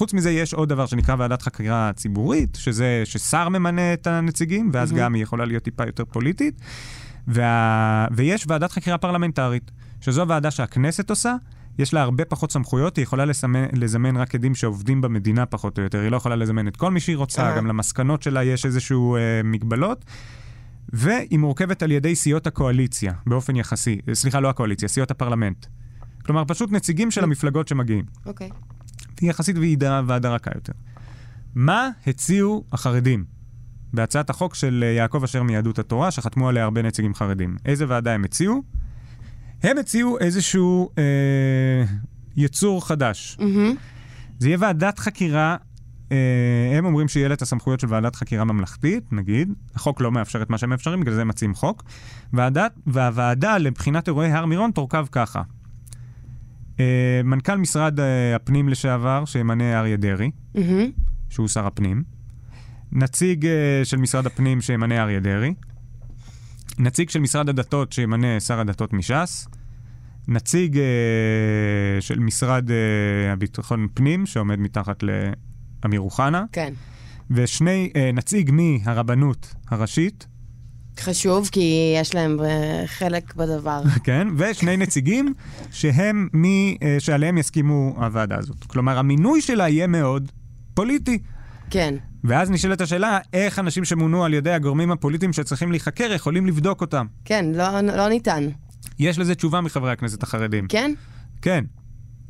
חוץ 0.00 0.14
מזה, 0.14 0.30
יש 0.30 0.54
עוד 0.54 0.68
דבר 0.68 0.86
שנקרא 0.86 1.14
ועדת 1.18 1.42
חקירה 1.42 1.90
ציבורית, 1.96 2.58
שזה 2.60 3.02
ששר 3.04 3.48
ממנה 3.48 3.92
את 3.92 4.06
הנציגים, 4.06 4.70
ואז 4.72 4.92
מהמם. 4.92 5.04
גם 5.04 5.14
היא 5.14 5.22
יכולה 5.22 5.44
להיות 5.44 5.62
טיפה 5.62 5.86
יותר 5.86 6.04
פוליטית. 6.04 6.60
וה... 7.28 8.06
ויש 8.10 8.44
ועדת 8.48 8.72
חקירה 8.72 8.98
פרלמנטרית, 8.98 9.70
שזו 10.00 10.28
ועדה 10.28 10.50
שהכנסת 10.50 11.10
עושה, 11.10 11.34
יש 11.78 11.94
לה 11.94 12.02
הרבה 12.02 12.24
פחות 12.24 12.52
סמכויות, 12.52 12.96
היא 12.96 13.02
יכולה 13.02 13.24
לסמן, 13.24 13.64
לזמן 13.72 14.16
רק 14.16 14.34
עדים 14.34 14.54
שעובדים 14.54 15.00
במדינה 15.00 15.46
פחות 15.46 15.78
או 15.78 15.82
יותר, 15.82 16.00
היא 16.00 16.08
לא 16.08 16.16
יכולה 16.16 16.36
לזמן 16.36 16.68
את 16.68 16.76
כל 16.76 16.90
מי 16.90 17.00
שהיא 17.00 17.16
רוצה, 17.16 17.50
אה. 17.50 17.56
גם 17.56 17.66
למסקנות 17.66 18.22
שלה 18.22 18.44
יש 18.44 18.66
איזשהו 18.66 19.16
אה, 19.16 19.20
מגבלות. 19.44 20.04
והיא 20.92 21.38
מורכבת 21.38 21.82
על 21.82 21.90
ידי 21.90 22.14
סיעות 22.14 22.46
הקואליציה, 22.46 23.12
באופן 23.26 23.56
יחסי. 23.56 24.00
סליחה, 24.12 24.40
לא 24.40 24.48
הקואליציה, 24.48 24.88
סיעות 24.88 25.10
הפרלמנט. 25.10 25.66
כלומר, 26.24 26.44
פשוט 26.44 26.72
נציגים 26.72 27.10
של 27.10 27.24
המפלגות 27.24 27.68
שמגיעים. 27.68 28.04
אוקיי. 28.26 28.50
היא 29.20 29.30
יחסית 29.30 29.58
ועידה, 29.58 30.02
ועדה 30.06 30.34
רכה 30.34 30.50
יותר. 30.54 30.72
מה 31.54 31.88
הציעו 32.06 32.64
החרדים 32.72 33.24
בהצעת 33.92 34.30
החוק 34.30 34.54
של 34.54 34.84
אה, 34.86 34.92
יעקב 34.92 35.24
אשר 35.24 35.42
מיהדות 35.42 35.78
התורה, 35.78 36.10
שחתמו 36.10 36.48
עליה 36.48 36.64
הרבה 36.64 36.82
נציגים 36.82 37.14
חרדים? 37.14 37.56
איזה 37.66 37.84
ועדה 37.88 38.12
הם 38.12 38.24
הציעו? 38.24 38.62
הם 39.62 39.78
הציעו 39.78 40.18
איזשהו 40.18 40.90
אה, 40.98 41.84
יצור 42.36 42.86
חדש. 42.86 43.36
מהמם. 43.40 43.74
זה 44.38 44.48
יהיה 44.48 44.58
ועדת 44.60 44.98
חקירה, 44.98 45.56
אה, 46.12 46.78
הם 46.78 46.84
אומרים 46.84 47.08
שיהיה 47.08 47.28
לה 47.28 47.34
את 47.34 47.42
הסמכויות 47.42 47.80
של 47.80 47.86
ועדת 47.90 48.16
חקירה 48.16 48.44
ממלכתית, 48.44 49.12
נגיד. 49.12 49.52
החוק 49.74 50.00
לא 50.00 50.12
מאפשר 50.12 50.42
את 50.42 50.50
מה 50.50 50.58
שהם 50.58 50.70
מאפשרים, 50.70 51.00
בגלל 51.00 51.14
זה 51.14 51.20
הם 51.20 51.28
מציעים 51.28 51.54
חוק. 51.54 51.84
ועדת, 52.32 52.72
והוועדה 52.86 53.58
לבחינת 53.58 54.08
אירועי 54.08 54.32
הר 54.32 54.46
מירון 54.46 54.70
תורכב 54.70 55.06
ככה. 55.12 55.42
אה, 56.80 57.22
מנכ"ל 57.24 57.56
משרד 57.56 58.00
אה, 58.00 58.36
הפנים 58.36 58.68
לשעבר, 58.68 59.24
שימנה 59.24 59.78
אריה 59.78 59.96
דרעי, 59.96 60.30
מהמם. 60.54 60.90
שהוא 61.30 61.48
שר 61.48 61.66
הפנים. 61.66 62.02
נציג 62.92 63.46
אה, 63.46 63.80
של 63.84 63.96
משרד 63.96 64.26
הפנים 64.26 64.60
שימנה 64.60 65.02
אריה 65.02 65.20
דרעי. 65.20 65.54
נציג 66.78 67.10
של 67.10 67.20
משרד 67.20 67.48
הדתות 67.48 67.92
שימנה 67.92 68.40
שר 68.40 68.60
הדתות 68.60 68.92
מש"ס. 68.92 69.48
נציג 70.28 70.78
אה, 70.78 72.00
של 72.00 72.18
משרד 72.18 72.70
אה, 72.70 73.32
הביטחון 73.32 73.88
פנים 73.94 74.26
שעומד 74.26 74.58
מתחת 74.58 75.02
לאמיר 75.82 76.00
אוחנה. 76.00 76.44
כן. 76.52 76.72
ושני, 77.30 77.90
אה, 77.96 78.10
נציג 78.12 78.50
מהרבנות 78.52 79.54
הראשית, 79.68 80.26
חשוב, 81.00 81.48
כי 81.52 81.94
יש 82.00 82.14
להם 82.14 82.40
אה, 82.40 82.82
חלק 82.86 83.34
בדבר. 83.34 83.82
כן, 84.04 84.28
ושני 84.36 84.76
נציגים 84.76 85.34
שהם 85.70 86.28
מי 86.32 86.76
אה, 86.82 86.96
שעליהם 86.98 87.38
יסכימו 87.38 87.94
הוועדה 87.96 88.36
הזאת. 88.38 88.64
כלומר, 88.64 88.98
המינוי 88.98 89.40
שלה 89.40 89.68
יהיה 89.68 89.86
מאוד 89.86 90.32
פוליטי. 90.74 91.18
כן. 91.70 91.94
ואז 92.24 92.50
נשאלת 92.50 92.80
השאלה, 92.80 93.18
איך 93.32 93.58
אנשים 93.58 93.84
שמונו 93.84 94.24
על 94.24 94.34
ידי 94.34 94.52
הגורמים 94.52 94.90
הפוליטיים 94.90 95.32
שצריכים 95.32 95.70
להיחקר 95.70 96.12
יכולים 96.12 96.46
לבדוק 96.46 96.80
אותם? 96.80 97.06
כן, 97.24 97.44
לא, 97.54 97.80
לא 97.80 98.08
ניתן. 98.08 98.48
יש 98.98 99.18
לזה 99.18 99.34
תשובה 99.34 99.60
מחברי 99.60 99.92
הכנסת 99.92 100.22
החרדים. 100.22 100.66
כן? 100.68 100.92
כן. 101.42 101.64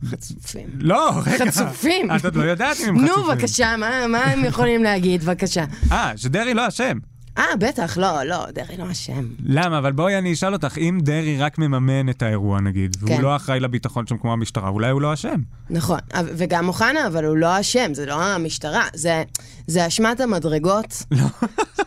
חצופים. 0.04 0.66
לא, 0.74 1.12
רגע. 1.26 1.46
חצופים. 1.46 2.10
את 2.10 2.24
עוד 2.24 2.36
לא 2.36 2.42
יודעת 2.42 2.76
אם 2.80 2.88
הם 2.88 2.98
חצופים. 2.98 3.24
נו, 3.24 3.34
בבקשה, 3.34 3.76
מה, 3.76 4.06
מה 4.06 4.24
הם 4.24 4.44
יכולים 4.44 4.82
להגיד? 4.82 5.22
בבקשה. 5.24 5.64
אה, 5.92 6.12
שדרעי 6.16 6.54
לא 6.54 6.68
אשם. 6.68 6.98
אה, 7.38 7.56
בטח, 7.58 7.98
לא, 7.98 8.22
לא, 8.22 8.46
דרעי 8.54 8.76
לא 8.76 8.90
אשם. 8.90 9.28
למה? 9.44 9.78
אבל 9.78 9.92
בואי 9.92 10.18
אני 10.18 10.32
אשאל 10.32 10.52
אותך, 10.52 10.78
אם 10.78 10.98
דרעי 11.02 11.38
רק 11.38 11.58
מממן 11.58 12.08
את 12.08 12.22
האירוע 12.22 12.60
נגיד, 12.60 12.96
והוא 13.00 13.16
כן. 13.16 13.22
לא 13.22 13.36
אחראי 13.36 13.60
לביטחון 13.60 14.06
שם 14.06 14.16
כמו 14.16 14.32
המשטרה, 14.32 14.68
אולי 14.68 14.90
הוא 14.90 15.00
לא 15.00 15.14
אשם. 15.14 15.40
נכון, 15.70 15.98
וגם 16.14 16.68
אוחנה, 16.68 17.06
אבל 17.06 17.24
הוא 17.24 17.36
לא 17.36 17.60
אשם, 17.60 17.94
זה 17.94 18.06
לא 18.06 18.22
המשטרה, 18.22 18.84
זה, 18.94 19.22
זה 19.66 19.86
אשמת 19.86 20.20
המדרגות. 20.20 21.02
לא. 21.10 21.26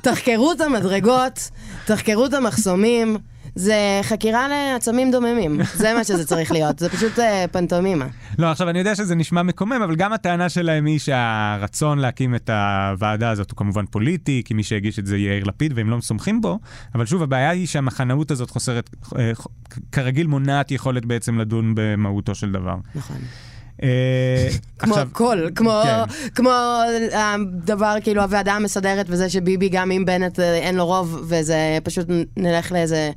תחקרו 0.02 0.52
את 0.52 0.62
המדרגות, 0.62 1.50
תחקרו 1.86 2.26
את 2.26 2.34
המחסומים, 2.34 3.18
זה 3.56 4.00
חקירה 4.04 4.48
לעצמים 4.48 5.12
דוממים, 5.12 5.60
זה 5.74 5.94
מה 5.94 6.04
שזה 6.04 6.26
צריך 6.26 6.52
להיות, 6.52 6.80
זה 6.80 6.90
פשוט 6.90 7.20
אה, 7.20 7.46
פנטומימה. 7.52 8.08
לא, 8.40 8.52
עכשיו, 8.52 8.70
אני 8.70 8.80
יודע 8.80 8.96
שזה 8.96 9.16
נשמע 9.16 9.44
מקומם, 9.44 9.82
אבל 9.84 9.96
גם 9.96 10.14
הטענה 10.14 10.50
שלהם 10.50 10.86
היא 10.86 11.00
שהרצון 11.00 12.00
להקים 12.00 12.36
את 12.36 12.50
הוועדה 12.50 13.30
הזאת 13.30 13.52
הוא 13.52 13.58
כמובן 13.58 13.86
פוליטי, 13.86 14.42
כי 14.46 14.54
מי 14.54 14.64
שהגיש 14.64 15.00
את 15.00 15.06
זה 15.06 15.18
יאיר 15.18 15.44
לפיד, 15.44 15.74
והם 15.76 15.90
לא 15.90 16.02
סומכים 16.02 16.42
בו, 16.42 16.60
אבל 16.96 17.06
שוב, 17.06 17.24
הבעיה 17.24 17.50
היא 17.50 17.68
שהמחנאות 17.68 18.32
הזאת 18.32 18.50
חוסרת, 18.50 18.90
אה, 19.20 19.32
כרגיל 19.92 20.28
מונעת 20.28 20.72
יכולת 20.72 21.06
בעצם 21.06 21.38
לדון 21.38 21.74
במהותו 21.76 22.36
של 22.36 22.52
דבר. 22.52 22.76
נכון. 22.96 23.18
אה, 23.84 24.50
כמו 24.80 24.98
הכל, 24.98 25.48
כמו, 25.56 25.82
כן. 26.36 26.44
הדבר, 27.14 27.96
כאילו, 28.04 28.22
הוועדה 28.22 28.54
המסדרת 28.54 29.06
וזה 29.10 29.30
שביבי, 29.30 29.70
גם 29.70 29.92
אם 29.92 30.06
בנט 30.06 30.40
אה, 30.40 30.56
אין 30.56 30.76
לו 30.76 30.86
רוב, 30.86 31.26
וזה 31.28 31.78
פשוט 31.84 32.08
נלך 32.38 32.72
לאיזה... 32.72 33.12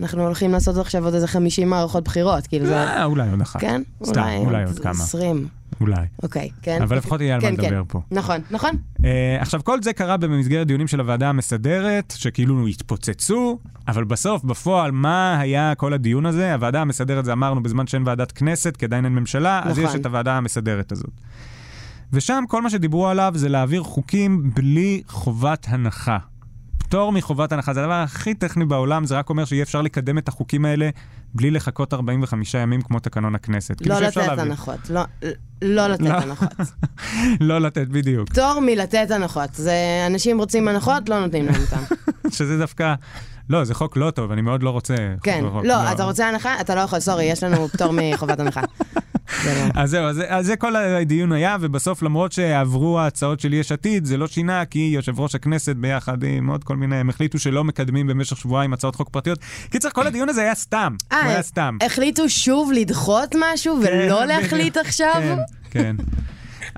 אנחנו 0.00 0.22
הולכים 0.22 0.52
לעשות 0.52 0.76
עכשיו 0.76 1.04
עוד 1.04 1.14
איזה 1.14 1.26
50 1.26 1.70
מערכות 1.70 2.04
בחירות, 2.04 2.46
כאילו 2.46 2.66
זה... 2.66 2.76
אה, 2.76 3.04
אולי 3.04 3.30
עוד 3.30 3.40
אחת. 3.40 3.60
כן? 3.60 3.82
סתם, 4.04 4.28
אולי 4.36 4.64
עוד 4.64 4.78
כמה. 4.78 4.90
20. 4.90 5.48
אולי. 5.80 6.06
אוקיי, 6.22 6.50
כן. 6.62 6.82
אבל 6.82 6.96
לפחות 6.96 7.20
יהיה 7.20 7.34
על 7.34 7.40
מה 7.40 7.50
כן, 7.50 7.56
כן. 7.56 7.62
לדבר 7.62 7.82
פה. 7.88 8.00
נכון, 8.10 8.40
נכון. 8.50 8.70
Uh, 8.98 9.02
עכשיו, 9.40 9.64
כל 9.64 9.82
זה 9.82 9.92
קרה 9.92 10.16
במסגרת 10.16 10.66
דיונים 10.66 10.88
של 10.88 11.00
הוועדה 11.00 11.28
המסדרת, 11.28 12.14
שכאילו 12.16 12.66
התפוצצו, 12.66 13.58
אבל 13.88 14.04
בסוף, 14.04 14.44
בפועל, 14.44 14.90
מה 14.90 15.40
היה 15.40 15.74
כל 15.74 15.92
הדיון 15.92 16.26
הזה? 16.26 16.54
הוועדה 16.54 16.80
המסדרת, 16.80 17.24
זה 17.24 17.32
אמרנו, 17.32 17.62
בזמן 17.62 17.86
שאין 17.86 18.02
ועדת 18.06 18.32
כנסת, 18.32 18.76
כי 18.76 18.84
עדיין 18.84 19.04
אין 19.04 19.14
ממשלה, 19.14 19.60
אז 19.64 19.78
נכון. 19.78 19.90
יש 19.90 20.00
את 20.00 20.06
הוועדה 20.06 20.36
המסדרת 20.36 20.92
הזאת. 20.92 21.10
ושם 22.12 22.44
כל 22.48 22.62
מה 22.62 22.70
שדיברו 22.70 23.08
עליו 23.08 23.32
זה 23.36 23.48
להעביר 23.48 23.82
חוקים 23.82 24.50
בלי 24.54 25.02
חובת 25.06 25.66
הנחה. 25.68 26.18
פטור 26.94 27.12
מחובת 27.12 27.52
הנחה, 27.52 27.74
זה 27.74 27.80
הדבר 27.80 27.92
הכי 27.94 28.34
טכני 28.34 28.64
בעולם, 28.64 29.04
זה 29.04 29.18
רק 29.18 29.30
אומר 29.30 29.44
שיהיה 29.44 29.62
אפשר 29.62 29.82
לקדם 29.82 30.18
את 30.18 30.28
החוקים 30.28 30.64
האלה 30.64 30.90
בלי 31.34 31.50
לחכות 31.50 31.94
45 31.94 32.54
ימים 32.54 32.82
כמו 32.82 32.98
תקנון 32.98 33.34
הכנסת. 33.34 33.76
כאילו 33.78 33.94
לא 33.94 34.00
לתת 34.00 34.16
להעביר. 34.16 34.40
הנחות. 34.44 34.90
לא- 34.90 35.02
לא 35.62 35.86
לתת 35.86 36.00
לא. 36.00 36.08
הנחות. 36.14 36.48
לא 37.40 37.58
לתת, 37.60 37.88
בדיוק. 37.88 38.28
פטור 38.28 38.60
מלתת 38.60 39.10
הנחות. 39.10 39.54
זה, 39.54 39.74
אנשים 40.06 40.38
רוצים 40.38 40.68
הנחות, 40.68 41.08
לא 41.08 41.20
נותנים 41.20 41.46
להם 41.46 41.54
אותם. 41.62 41.94
שזה 42.36 42.58
דווקא... 42.58 42.94
לא, 43.50 43.64
זה 43.64 43.74
חוק 43.74 43.96
לא 43.96 44.10
טוב, 44.10 44.32
אני 44.32 44.42
מאוד 44.42 44.62
לא 44.62 44.70
רוצה... 44.70 44.94
כן. 45.22 45.44
חוק- 45.52 45.64
לא, 45.64 45.92
אתה 45.92 46.04
רוצה 46.04 46.28
הנחה? 46.28 46.60
אתה 46.60 46.74
לא 46.74 46.80
יכול, 46.80 47.00
סורי, 47.00 47.24
יש 47.24 47.42
לנו 47.42 47.68
פטור 47.68 47.92
מחובת 47.92 48.40
הנחה. 48.40 48.60
לא. 49.44 49.50
אז 49.74 49.90
זהו, 49.90 50.04
אז, 50.04 50.22
אז 50.28 50.46
זה 50.46 50.56
כל 50.56 50.76
הדיון 50.76 51.32
היה, 51.32 51.56
ובסוף 51.60 52.02
למרות 52.02 52.32
שעברו 52.32 53.00
ההצעות 53.00 53.40
של 53.40 53.52
יש 53.52 53.72
עתיד, 53.72 54.04
זה 54.04 54.16
לא 54.16 54.26
שינה, 54.26 54.64
כי 54.64 54.90
יושב 54.94 55.20
ראש 55.20 55.34
הכנסת 55.34 55.76
ביחד 55.76 56.24
עם 56.24 56.50
עוד 56.50 56.64
כל 56.64 56.76
מיני, 56.76 56.96
הם 56.96 57.10
החליטו 57.10 57.38
שלא 57.38 57.64
מקדמים 57.64 58.06
במשך 58.06 58.36
שבועיים 58.36 58.72
הצעות 58.72 58.94
חוק 58.94 59.08
פרטיות. 59.08 59.38
קיצר, 59.70 59.90
כל 59.90 60.06
הדיון 60.06 60.28
הזה 60.28 60.40
היה 60.40 60.54
סתם. 60.54 60.96
הוא 61.12 61.18
אה, 61.18 61.28
היה 61.28 61.42
סתם. 61.42 61.78
החליטו 61.86 62.28
שוב 62.28 62.72
לדחות 62.74 63.34
משהו 63.38 63.78
ולא 63.82 64.18
כן, 64.20 64.28
להחליט. 64.28 64.76
עכשיו? 64.76 65.22
כן, 65.22 65.36
כן. 65.70 65.96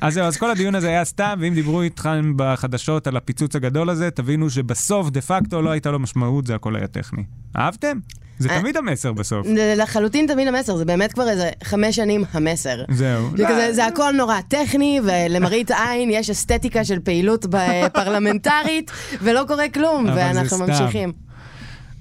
אז 0.00 0.14
זהו, 0.14 0.24
אז 0.24 0.36
כל 0.36 0.50
הדיון 0.50 0.74
הזה 0.74 0.88
היה 0.88 1.04
סתם, 1.04 1.38
ואם 1.40 1.54
דיברו 1.54 1.82
איתכם 1.82 2.32
בחדשות 2.36 3.06
על 3.06 3.16
הפיצוץ 3.16 3.56
הגדול 3.56 3.90
הזה, 3.90 4.10
תבינו 4.10 4.50
שבסוף, 4.50 5.10
דה 5.10 5.20
פקטו, 5.20 5.62
לא 5.62 5.70
הייתה 5.70 5.90
לו 5.90 5.98
משמעות, 5.98 6.46
זה 6.46 6.54
הכל 6.54 6.76
היה 6.76 6.86
טכני. 6.86 7.24
אהבתם? 7.56 7.98
זה 8.38 8.50
אה, 8.50 8.60
תמיד 8.60 8.76
המסר 8.76 9.12
בסוף. 9.12 9.46
זה 9.46 9.74
לחלוטין 9.76 10.26
תמיד 10.26 10.48
המסר, 10.48 10.76
זה 10.76 10.84
באמת 10.84 11.12
כבר 11.12 11.28
איזה 11.28 11.50
חמש 11.64 11.96
שנים 11.96 12.24
המסר. 12.32 12.84
זהו. 12.90 13.30
זה 13.36 13.44
כזה, 13.48 13.72
זה 13.72 13.86
הכל 13.86 14.12
נורא 14.16 14.40
טכני, 14.48 15.00
ולמראית 15.04 15.70
עין 15.70 16.10
יש 16.10 16.30
אסתטיקה 16.30 16.84
של 16.84 17.00
פעילות 17.00 17.46
פרלמנטרית, 17.92 18.90
ולא 19.22 19.44
קורה 19.48 19.68
כלום, 19.68 20.06
ואנחנו. 20.16 20.58
ממשיכים. 20.58 21.12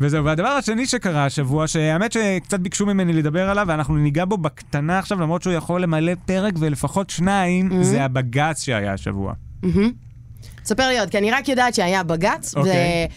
וזהו, 0.01 0.25
והדבר 0.25 0.47
השני 0.47 0.85
שקרה 0.85 1.25
השבוע, 1.25 1.67
שהאמת 1.67 2.11
שקצת 2.11 2.59
ביקשו 2.59 2.85
ממני 2.85 3.13
לדבר 3.13 3.49
עליו, 3.49 3.65
ואנחנו 3.67 3.95
ניגע 3.95 4.25
בו 4.25 4.37
בקטנה 4.37 4.99
עכשיו, 4.99 5.21
למרות 5.21 5.41
שהוא 5.41 5.53
יכול 5.53 5.81
למלא 5.81 6.11
פרק 6.25 6.53
ולפחות 6.59 7.09
שניים, 7.09 7.69
Mm-hmm. 7.71 7.83
זה 7.83 8.03
הבג"ץ 8.03 8.63
שהיה 8.63 8.93
השבוע. 8.93 9.33
מהמם. 9.63 9.91
ספר 10.65 10.87
לי 10.87 10.99
עוד, 10.99 11.09
כי 11.09 11.17
אני 11.17 11.31
רק 11.31 11.47
יודעת 11.49 11.75
שהיה 11.75 12.03
בג"ץ, 12.03 12.55
אוקיי. 12.55 13.07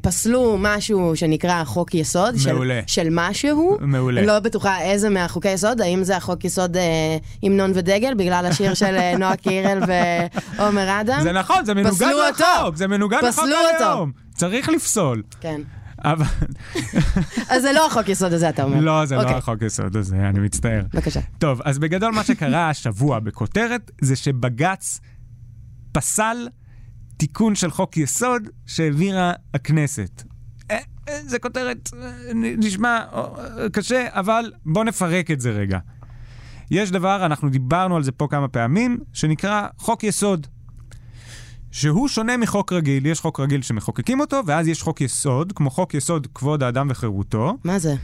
ופסלו 0.00 0.56
משהו 0.58 1.16
שנקרא 1.16 1.64
חוק 1.64 1.94
יסוד, 1.94 2.38
של, 2.38 2.52
מעולה. 2.52 2.80
של 2.86 3.08
משהו. 3.10 3.78
מעולה. 3.80 4.22
לא 4.22 4.40
בטוחה 4.40 4.80
איזה 4.80 5.08
מהחוקי 5.08 5.48
יסוד, 5.48 5.80
האם 5.80 6.04
זה 6.04 6.16
החוק 6.16 6.44
יסוד 6.44 6.76
אה, 6.76 7.16
המנון 7.42 7.72
ודגל, 7.74 8.14
בגלל 8.14 8.46
השיר 8.46 8.74
של 8.74 8.96
אה, 8.96 9.16
נועה 9.18 9.36
קירל 9.36 9.80
ועומר 10.58 11.00
אדם? 11.00 11.20
זה 11.22 11.32
נכון, 11.32 11.64
זה 11.64 11.74
מנוגד 11.74 11.90
פסלו 11.94 12.08
אותו. 12.08 12.44
לחוק, 12.60 12.76
זה 12.76 12.86
מנוגד 12.88 13.18
לחוק. 13.22 13.44
הלאום. 13.80 14.12
צריך 14.34 14.68
לפסול. 14.68 15.22
כן. 15.40 15.60
אבל... 16.04 16.24
אז 17.50 17.62
זה 17.62 17.72
לא 17.72 17.86
החוק 17.86 18.08
יסוד 18.08 18.32
הזה, 18.32 18.48
אתה 18.48 18.62
אומר. 18.62 18.80
לא, 18.80 19.06
זה 19.06 19.16
לא 19.16 19.20
אוקיי, 19.20 19.36
החוק 19.36 19.62
יסוד 19.62 19.96
הזה, 19.96 20.16
אני 20.16 20.38
מצטער. 20.38 20.82
בבקשה. 20.94 21.20
טוב, 21.38 21.60
אז 21.64 21.78
בגדול 21.78 22.12
מה 22.12 22.24
שקרה 22.24 22.70
השבוע 22.70 23.18
בכותרת, 23.18 23.90
זה 24.00 24.16
שבג"ץ 24.16 25.00
פסל 25.92 26.48
תיקון 27.16 27.54
של 27.54 27.70
חוק 27.70 27.96
יסוד 27.96 28.42
שהעבירה 28.66 29.32
הכנסת. 29.54 30.22
אה, 30.70 30.78
אה, 31.08 31.20
זה 31.26 31.38
כותרת, 31.38 31.90
אה, 32.02 32.32
נשמע 32.34 33.04
קשה, 33.72 34.06
אבל 34.10 34.52
בואו 34.66 34.84
נפרק 34.84 35.30
את 35.30 35.40
זה 35.40 35.50
רגע. 35.50 35.78
יש 36.70 36.90
דבר, 36.90 37.26
אנחנו 37.26 37.50
דיברנו 37.50 37.96
על 37.96 38.02
זה 38.02 38.12
פה 38.12 38.26
כמה 38.30 38.48
פעמים, 38.48 38.98
שנקרא 39.12 39.66
חוק 39.78 40.04
יסוד. 40.04 40.46
שהוא 41.70 42.08
שונה 42.08 42.36
מחוק 42.36 42.72
רגיל. 42.72 43.06
יש 43.06 43.20
חוק 43.20 43.40
רגיל 43.40 43.62
שמחוקקים 43.62 44.20
אותו, 44.20 44.40
ואז 44.46 44.68
יש 44.68 44.82
חוק 44.82 45.00
יסוד, 45.00 45.52
כמו 45.52 45.70
חוק 45.70 45.94
יסוד 45.94 46.26
כבוד 46.34 46.62
האדם 46.62 46.86
וחירותו. 46.90 47.56
מה 47.64 47.78
זה? 47.78 47.94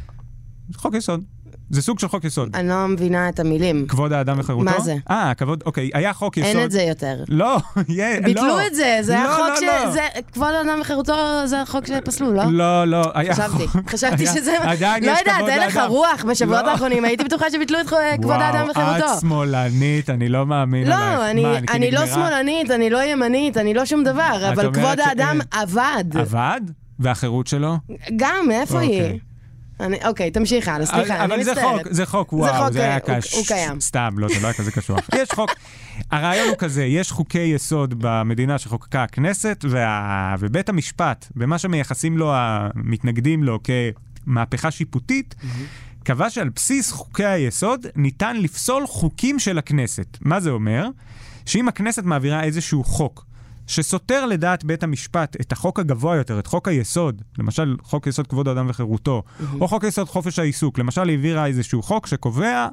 חוק 0.76 0.94
יסוד. 0.94 1.24
זה 1.72 1.82
סוג 1.82 1.98
של 1.98 2.08
חוק 2.08 2.24
יסוד. 2.24 2.56
אני 2.56 2.68
לא 2.68 2.86
מבינה 2.88 3.28
את 3.28 3.40
המילים. 3.40 3.86
כבוד 3.88 4.12
האדם 4.12 4.40
וחירותו? 4.40 4.64
מה 4.64 4.80
זה? 4.80 4.96
אה, 5.10 5.32
כבוד, 5.34 5.62
אוקיי, 5.66 5.90
היה 5.94 6.12
חוק 6.12 6.36
יסוד. 6.36 6.56
אין 6.56 6.64
את 6.64 6.70
זה 6.70 6.82
יותר. 6.82 7.16
לא, 7.28 7.58
יהיה, 7.88 8.20
לא. 8.20 8.26
ביטלו 8.26 8.66
את 8.66 8.74
זה, 8.74 8.98
זה 9.02 9.12
היה 9.12 9.24
לא, 9.24 9.34
חוק 9.34 9.62
לא, 9.62 9.92
ש... 9.92 9.96
לא. 9.96 10.20
כבוד 10.32 10.48
האדם 10.54 10.78
וחירותו 10.80 11.14
זה 11.44 11.62
החוק 11.62 11.86
שפסלו, 11.86 12.32
לא? 12.32 12.42
לא, 12.50 12.84
לא, 12.84 13.02
היה 13.14 13.34
חשבתי, 13.34 13.68
חוק. 13.68 13.90
חשבתי 13.90 14.26
שזה... 14.26 14.56
עדיין 14.62 15.04
לא 15.04 15.10
יודעת, 15.10 15.48
אין 15.48 15.68
לך. 15.68 15.80
רוח 15.88 16.24
בשבועות. 16.28 16.64
האחרונים, 16.64 17.04
הייתי 17.04 17.24
בטוחה 17.24 17.50
שביטלו 17.50 17.80
את 17.80 17.86
כבוד 18.22 18.36
האדם 18.42 18.68
וחירותו. 18.70 19.04
וואו, 19.04 19.14
את 19.14 19.20
שמאלנית, 19.20 20.10
אני 20.10 20.28
לא 20.28 20.46
מאמין. 20.46 20.88
לא, 20.88 21.30
אני, 21.70 21.90
לא? 21.90 22.06
שמאלנית, 22.06 22.70
אני 22.70 22.90
לא 22.90 23.04
ימנית, 23.04 23.56
אני 23.56 23.74
לא 23.74 23.84
שום 23.84 24.04
דבר, 24.04 24.50
אבל 24.52 24.72
כבוד 24.72 25.00
האדם 25.00 25.40
עבד. 25.50 26.04
עבד? 26.14 26.60
והחירות 26.98 27.46
שלו? 27.46 27.76
גם, 28.16 28.50
איפה 28.50 28.80
היא? 28.80 29.18
אני- 29.82 30.04
אוקיי, 30.06 30.30
תמשיך 30.30 30.68
הלאה, 30.68 30.86
סליחה, 30.86 31.24
אני 31.24 31.34
אבל 31.34 31.42
זה 31.44 31.50
מצטערת. 31.52 31.82
חוק, 31.82 31.92
זה 31.92 32.06
חוק, 32.06 32.30
זה 32.30 32.36
וואו, 32.36 32.64
חוק, 32.64 32.72
זה 32.72 32.80
היה 32.82 32.90
אה, 32.92 32.98
הוא- 33.06 33.20
קש... 33.20 33.34
הוא 33.34 33.44
קיים. 33.46 33.80
סתם, 33.80 34.14
לא, 34.18 34.28
זה 34.28 34.40
לא 34.40 34.46
היה 34.46 34.54
כזה 34.54 34.72
קשוח. 34.72 35.00
יש 35.22 35.28
חוק, 35.34 35.50
הרעיון 36.10 36.48
הוא 36.48 36.56
כזה, 36.58 36.84
יש 36.84 37.12
חוקי 37.12 37.38
יסוד 37.38 37.94
במדינה 37.98 38.58
שחוקקה 38.58 39.02
הכנסת, 39.02 39.64
וה... 39.68 40.34
ובית 40.38 40.68
המשפט, 40.68 41.26
במה 41.36 41.58
שמייחסים 41.58 42.18
לו 42.18 42.32
המתנגדים 42.34 43.44
לו 43.44 43.58
כמהפכה 44.26 44.70
שיפוטית, 44.70 45.34
קבע 46.04 46.30
שעל 46.30 46.48
בסיס 46.48 46.92
חוקי 46.92 47.24
היסוד 47.24 47.86
ניתן 47.96 48.36
לפסול 48.36 48.86
חוקים 48.86 49.38
של 49.38 49.58
הכנסת. 49.58 50.18
מה 50.20 50.40
זה 50.40 50.50
אומר? 50.50 50.86
שאם 51.46 51.68
הכנסת 51.68 52.04
מעבירה 52.04 52.44
איזשהו 52.44 52.84
חוק 52.84 53.26
שסותר 53.66 54.26
לדעת 54.26 54.64
בית 54.64 54.82
המשפט 54.82 55.36
את 55.40 55.52
החוק 55.52 55.80
הגבוה 55.80 56.16
יותר, 56.16 56.38
את 56.38 56.46
חוק 56.46 56.68
היסוד, 56.68 57.22
למשל 57.38 57.76
חוק 57.82 58.06
יסוד 58.06 58.26
כבוד 58.26 58.48
האדם 58.48 58.66
וחירותו, 58.68 59.22
או 59.60 59.68
חוק 59.68 59.84
יסוד 59.84 60.08
חופש 60.08 60.38
העיסוק, 60.38 60.78
למשל 60.78 61.08
העבירה 61.08 61.46
איזשהו 61.46 61.82
חוק 61.82 62.06
שקובע 62.06 62.68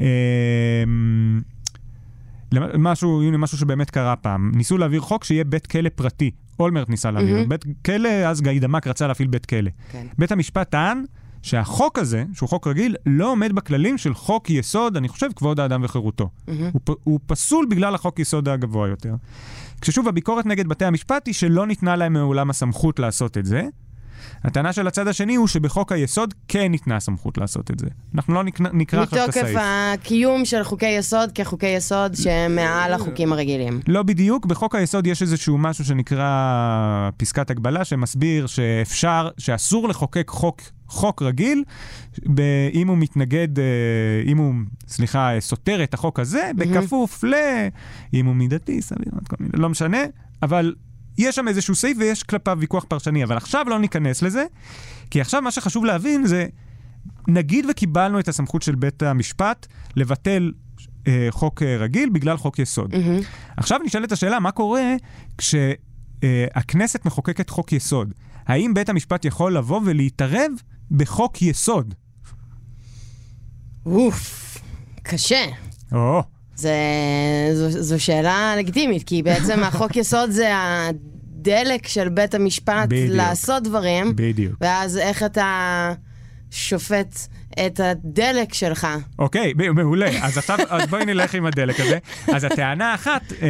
אה, 0.00 0.84
משהו, 2.78 3.22
הנה 3.22 3.38
משהו 3.38 3.58
שבאמת 3.58 3.90
קרה 3.90 4.16
פעם, 4.16 4.52
ניסו 4.54 4.78
להעביר 4.78 5.00
חוק 5.00 5.24
שיהיה 5.24 5.44
בית 5.44 5.66
כלא 5.66 5.88
פרטי. 5.94 6.30
אולמרט 6.60 6.88
ניסה 6.88 7.10
להעביר. 7.10 7.34
מהמם. 7.34 7.48
בית 7.48 7.64
כלא, 7.84 8.08
אז 8.08 8.40
גיידמק 8.40 8.86
רצה 8.86 9.06
להפעיל 9.06 9.28
בית 9.28 9.46
כלא. 9.46 9.70
כן. 9.92 10.06
בית 10.18 10.32
המשפט 10.32 10.70
טען 10.70 11.04
שהחוק 11.42 11.98
הזה, 11.98 12.24
שהוא 12.32 12.48
חוק 12.48 12.66
רגיל, 12.66 12.96
לא 13.06 13.32
עומד 13.32 13.52
בכללים 13.52 13.98
של 13.98 14.14
חוק 14.14 14.50
יסוד, 14.50 14.96
אני 14.96 15.08
חושב, 15.08 15.28
כבוד 15.36 15.60
האדם 15.60 15.80
וחירותו. 15.84 16.30
מהמם. 16.48 16.70
הוא, 16.72 16.96
הוא 17.04 17.20
פסול 17.26 17.66
בגלל 17.70 17.94
החוק 17.94 18.18
יסוד 18.18 18.48
הגבוה 18.48 18.88
יותר. 18.88 19.14
כששוב, 19.80 20.08
הביקורת 20.08 20.46
נגד 20.46 20.68
בתי 20.68 20.84
המשפט 20.84 21.26
היא 21.26 21.34
שלא 21.34 21.66
ניתנה 21.66 21.96
להם 21.96 22.12
מעולם 22.12 22.50
הסמכות 22.50 22.98
לעשות 22.98 23.38
את 23.38 23.46
זה. 23.46 23.62
הטענה 24.44 24.72
של 24.72 24.86
הצד 24.86 25.08
השני 25.08 25.34
הוא 25.34 25.46
שבחוק 25.48 25.92
היסוד 25.92 26.34
כן 26.48 26.70
ניתנה 26.70 27.00
סמכות 27.00 27.38
לעשות 27.38 27.70
את 27.70 27.78
זה. 27.78 27.86
אנחנו 28.14 28.34
לא 28.34 28.44
נקרא, 28.44 28.66
נקרא 28.72 29.02
עכשיו 29.02 29.18
את 29.18 29.28
מתוקף 29.28 29.42
הסעיף. 29.42 29.58
הקיום 29.60 30.44
של 30.44 30.64
חוקי 30.64 30.86
יסוד 30.86 31.32
כחוקי 31.32 31.66
יסוד 31.66 32.14
שהם 32.14 32.56
מעל 32.56 32.92
החוקים 32.92 33.32
הרגילים. 33.32 33.80
לא 33.88 34.02
בדיוק, 34.02 34.46
בחוק 34.46 34.74
היסוד 34.74 35.06
יש 35.06 35.22
איזשהו 35.22 35.58
משהו 35.58 35.84
שנקרא 35.84 37.10
פסקת 37.16 37.50
הגבלה, 37.50 37.84
שמסביר 37.84 38.46
שאפשר, 38.46 39.28
שאסור 39.38 39.88
לחוקק 39.88 40.28
חוק, 40.28 40.60
חוק 40.88 41.22
רגיל, 41.22 41.64
ב, 42.34 42.40
אם 42.74 42.88
הוא 42.88 42.98
מתנגד, 42.98 43.58
אה, 43.58 43.64
אם 44.26 44.38
הוא, 44.38 44.54
סליחה, 44.88 45.30
סותר 45.40 45.82
את 45.82 45.94
החוק 45.94 46.20
הזה, 46.20 46.50
בכפוף 46.56 47.24
ל... 47.24 47.34
אם 48.14 48.26
הוא 48.26 48.34
מידתי, 48.34 48.82
סביר, 48.82 49.12
לא 49.54 49.68
משנה, 49.68 49.98
אבל 50.42 50.74
יש 51.18 51.36
שם 51.36 51.48
איזשהו 51.48 51.74
סעיף 51.74 51.96
ויש 52.00 52.22
כלפיו 52.22 52.56
ויכוח 52.60 52.84
פרשני, 52.84 53.24
אבל 53.24 53.36
עכשיו 53.36 53.66
לא 53.68 53.78
ניכנס 53.78 54.22
לזה, 54.22 54.44
כי 55.10 55.20
עכשיו 55.20 55.42
מה 55.42 55.50
שחשוב 55.50 55.84
להבין 55.84 56.26
זה, 56.26 56.46
נגיד 57.28 57.66
וקיבלנו 57.70 58.20
את 58.20 58.28
הסמכות 58.28 58.62
של 58.62 58.74
בית 58.74 59.02
המשפט 59.02 59.66
לבטל 59.96 60.52
אה, 61.06 61.26
חוק 61.30 61.62
אה, 61.62 61.76
רגיל 61.76 62.08
בגלל 62.08 62.36
חוק 62.36 62.58
יסוד. 62.58 62.96
מהמם. 62.96 63.20
עכשיו 63.56 63.80
נשאלת 63.84 64.12
השאלה, 64.12 64.40
מה 64.40 64.50
קורה 64.50 64.94
כשהכנסת 65.38 67.04
מחוקקת 67.04 67.50
חוק 67.50 67.72
יסוד? 67.72 68.14
האם 68.46 68.74
בית 68.74 68.88
המשפט 68.88 69.24
יכול 69.24 69.56
לבוא 69.56 69.80
ולהתערב 69.84 70.52
בחוק 70.90 71.42
יסוד? 71.42 71.94
אוף, 73.86 74.58
קשה. 75.02 75.44
או, 75.92 76.22
זה, 76.60 76.74
זו, 77.54 77.82
זו 77.82 78.04
שאלה 78.04 78.54
לגיטימית, 78.58 79.02
כי 79.02 79.22
בעצם 79.22 79.62
החוק 79.64 79.96
יסוד 79.96 80.30
זה 80.30 80.50
הדלק 80.54 81.86
של 81.86 82.08
בית 82.08 82.34
המשפט 82.34 82.88
בדיוק. 82.88 83.16
לעשות 83.16 83.62
דברים, 83.62 84.12
בדיוק. 84.16 84.54
ואז 84.60 84.96
איך 84.98 85.22
אתה 85.22 85.92
שופט 86.50 87.18
את 87.66 87.80
הדלק 87.84 88.54
שלך. 88.54 88.86
אוקיי, 89.18 89.54
ב- 89.54 89.70
מעולה. 89.70 90.06
אז 90.26 90.38
עכשיו, 90.38 90.58
אז 90.68 90.86
בואי 90.88 91.04
נלך 91.04 91.34
עם 91.34 91.46
הדלק 91.46 91.80
הזה. 91.80 91.98
אז 92.34 92.44
הטענה 92.44 92.92
האחת, 92.92 93.32
אה, 93.42 93.48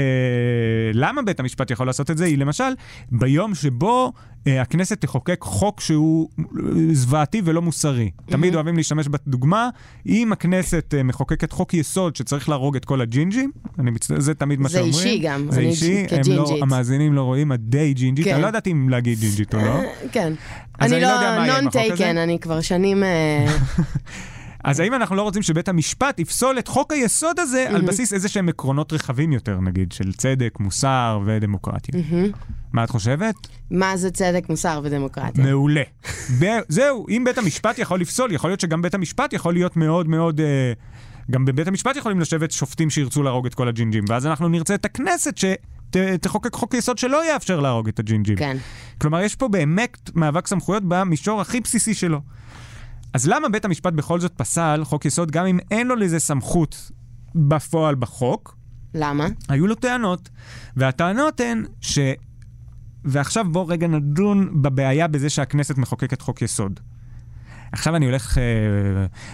למה 0.95 1.23
בית 1.23 1.41
המשפט 1.41 1.71
יכול 1.71 1.87
לעשות 1.87 2.11
את 2.11 2.19
זה, 2.19 2.25
היא 2.25 2.39
למשל, 2.39 2.73
ביום 3.11 3.55
שבו 3.55 4.13
הכנסת 4.47 5.01
תחוקק 5.01 5.39
חוק 5.43 5.81
שהוא 5.81 6.29
אה, 6.39 6.45
זוועתי 6.93 7.43
ולא 7.45 7.63
מוסרי. 7.63 8.11
תמיד 8.27 8.55
אוהבים 8.55 8.77
להשתמש 8.77 9.09
בדוגמה, 9.09 9.69
אם 10.07 10.33
הכנסת 10.33 10.95
אה, 10.97 11.03
מחוקקת 11.03 11.53
חוק 11.53 11.75
יסוד 11.75 12.17
שצריך 12.17 12.49
להרוג 12.49 12.77
את 12.77 12.85
כל 12.85 13.01
הג'ינג'ים, 13.01 13.51
אני. 13.79 13.91
זה 14.19 14.35
תמיד 14.35 14.61
מה 14.61 14.69
זה 14.69 14.79
שאומרים. 14.79 14.95
אישי 14.95 15.19
גם, 15.19 15.47
זה 15.51 15.61
אישי, 15.61 16.07
לא. 16.29 16.57
המאזינים 16.63 17.15
לא 17.15 17.23
רואים, 17.23 17.53
את 17.53 17.61
די 17.61 17.95
ג'ינג'ית, 17.95 18.25
כן. 18.25 18.35
אני 18.35 18.43
לא 18.43 18.47
יודעת 18.47 18.67
אם 18.67 18.89
להגיד 18.89 19.19
ג'ינג'ית 19.19 19.55
או 19.55 19.59
לא. 19.59 19.81
כן. 20.13 20.33
אני 20.81 21.01
לא 21.01 21.09
לא 21.09 21.47
none 21.47 21.69
הזה. 21.69 21.71
taken, 21.71 22.17
אני 22.17 22.39
כבר 22.39 22.61
שנים... 22.61 23.03
אז 24.65 24.81
האם 24.81 24.95
אנחנו 24.95 25.17
לא 25.17 25.23
רוצים 25.23 25.43
שבית 25.43 25.69
המשפט 25.69 26.19
יפסול 26.19 26.59
את 26.59 26.69
חוק 26.69 26.93
היסוד 26.93 27.41
הזה 27.41 27.67
על 27.69 27.83
בסיס 27.83 28.13
איזה 28.13 28.29
שהם 28.29 28.49
עקרונות 28.49 28.93
רחבים 28.93 29.33
יותר, 29.33 29.61
נגיד, 29.61 29.93
של 29.93 30.13
צדק, 30.13 30.61
מוסר 30.61 31.21
ודמוקרטיה? 31.27 32.01
מה 32.73 32.85
את 32.85 32.91
חושבת? 32.91 33.35
מה 33.71 33.97
זה 33.97 34.11
צדק, 34.11 34.49
מוסר 34.49 34.81
ודמוקרטיה? 34.85 35.45
מעולה. 35.45 35.83
זהו, 36.69 37.07
אם 37.09 37.23
בית 37.25 37.39
המשפט 37.39 37.79
יכול 37.79 38.01
לפסול, 38.01 38.33
יכול 38.33 38.51
להיות 38.51 38.61
שגם 38.61 38.83
בית 38.83 38.95
המשפט 38.95 39.33
יכול 39.33 39.55
להיות 39.55 39.77
מאוד 39.77 40.09
מאוד... 40.09 40.41
אה, 40.41 40.73
גם 41.31 41.45
בבית 41.45 41.69
המשפט 41.69 41.97
יכולים 41.97 42.21
לשבת 42.21 42.51
שופטים 42.51 42.91
שירצו 42.91 43.23
להרוג 43.23 43.47
את 43.47 43.55
כל 43.55 43.69
הג'ינג'ים, 43.69 44.05
ואז 44.09 44.27
אנחנו 44.27 44.49
נרצה 44.49 44.75
את 44.75 44.85
הכנסת 44.85 45.35
שתחוקק 45.39 46.55
חוק 46.55 46.75
יסוד 46.75 46.99
שלא 46.99 47.33
יאפשר 47.33 47.61
להרוג 47.61 47.89
את 47.89 47.99
הג'ינג'ים. 47.99 48.37
כן. 48.37 48.57
כלומר, 49.01 49.21
יש 49.21 49.37
פה 49.37 49.49
באמת 49.49 50.11
מאבק 50.15 50.47
סמכויות 50.47 50.83
במישור 50.89 51.41
הכי 51.41 51.61
בסיסי 51.61 51.95
שלו. 51.95 52.21
אז 53.13 53.29
למה 53.29 53.49
בית 53.49 53.65
המשפט 53.65 53.93
בכל 53.93 54.21
זאת 54.21 54.33
פסל 54.37 54.81
חוק 54.85 55.05
יסוד, 55.05 55.31
גם 55.31 55.47
אם 55.47 55.59
אין 55.71 55.87
לו 55.87 55.97
לזה 55.97 56.19
סמכות 56.19 56.91
בפועל 57.35 57.95
בחוק? 57.95 58.57
למה? 58.95 59.27
היו 59.49 59.67
לו 59.67 59.75
טענות, 59.75 60.29
והטענות 60.77 61.41
הן 61.41 61.65
ש... 61.81 61.99
ועכשיו 63.05 63.45
בואו 63.53 63.67
רגע 63.67 63.87
נדון 63.87 64.63
בבעיה 64.63 65.09
בזה 65.09 65.31
שהכנסת 65.31 65.79
מחוקקת 65.79 66.21
חוק 66.21 66.43
יסוד. 66.43 66.81
עכשיו 67.73 67.97
אני 67.97 68.07
הולך... 68.07 68.39
אה, 68.39 68.43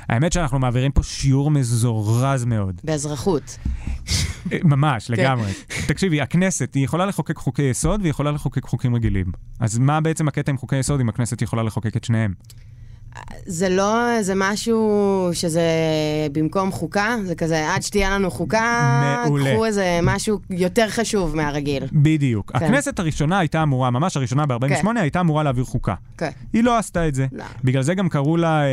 האמת 0.08 0.32
שאנחנו 0.32 0.58
מעבירים 0.58 0.92
פה 0.92 1.02
שיעור 1.02 1.50
מזורז 1.50 2.44
מאוד. 2.44 2.80
באזרחות. 2.84 3.58
אה, 4.52 4.58
ממש, 4.64 5.06
כן. 5.06 5.12
לגמרי. 5.12 5.52
תקשיבי, 5.86 6.20
הכנסת, 6.20 6.74
היא 6.74 6.84
יכולה 6.84 7.06
לחוקק 7.06 7.36
חוקי 7.36 7.62
יסוד 7.62 8.00
והיא 8.00 8.10
יכולה 8.10 8.30
לחוקק 8.30 8.64
חוקים 8.64 8.94
רגילים. 8.94 9.26
אז 9.60 9.78
מה 9.78 10.00
בעצם 10.00 10.28
הקטע 10.28 10.52
עם 10.52 10.58
חוקי 10.58 10.76
יסוד 10.76 11.00
אם 11.00 11.08
הכנסת 11.08 11.42
יכולה 11.42 11.62
לחוקק 11.62 11.96
את 11.96 12.04
שניהם? 12.04 12.34
זה 13.46 13.68
לא 13.68 14.10
איזה 14.10 14.32
משהו 14.36 15.30
שזה 15.32 15.62
במקום 16.32 16.72
חוקה, 16.72 17.16
זה 17.24 17.34
כזה, 17.34 17.74
עד 17.74 17.82
שתהיה 17.82 18.10
לנו 18.10 18.30
חוקה, 18.30 19.22
מעולה. 19.24 19.52
קחו 19.52 19.64
איזה 19.64 20.00
משהו 20.02 20.38
יותר 20.50 20.88
חשוב 20.88 21.36
מהרגיל. 21.36 21.84
בדיוק. 21.92 22.52
כן. 22.52 22.64
הכנסת 22.64 22.98
הראשונה 22.98 23.38
הייתה 23.38 23.62
אמורה, 23.62 23.90
ממש 23.90 24.16
הראשונה 24.16 24.46
ב-48, 24.46 24.82
כן. 24.82 24.96
הייתה 24.96 25.20
אמורה 25.20 25.42
להעביר 25.42 25.64
חוקה. 25.64 25.94
כן. 26.18 26.30
היא 26.52 26.64
לא 26.64 26.78
עשתה 26.78 27.08
את 27.08 27.14
זה. 27.14 27.26
לא. 27.32 27.44
בגלל 27.64 27.82
זה 27.82 27.94
גם 27.94 28.08
קראו 28.08 28.36
לה, 28.36 28.60
אה, 28.62 28.66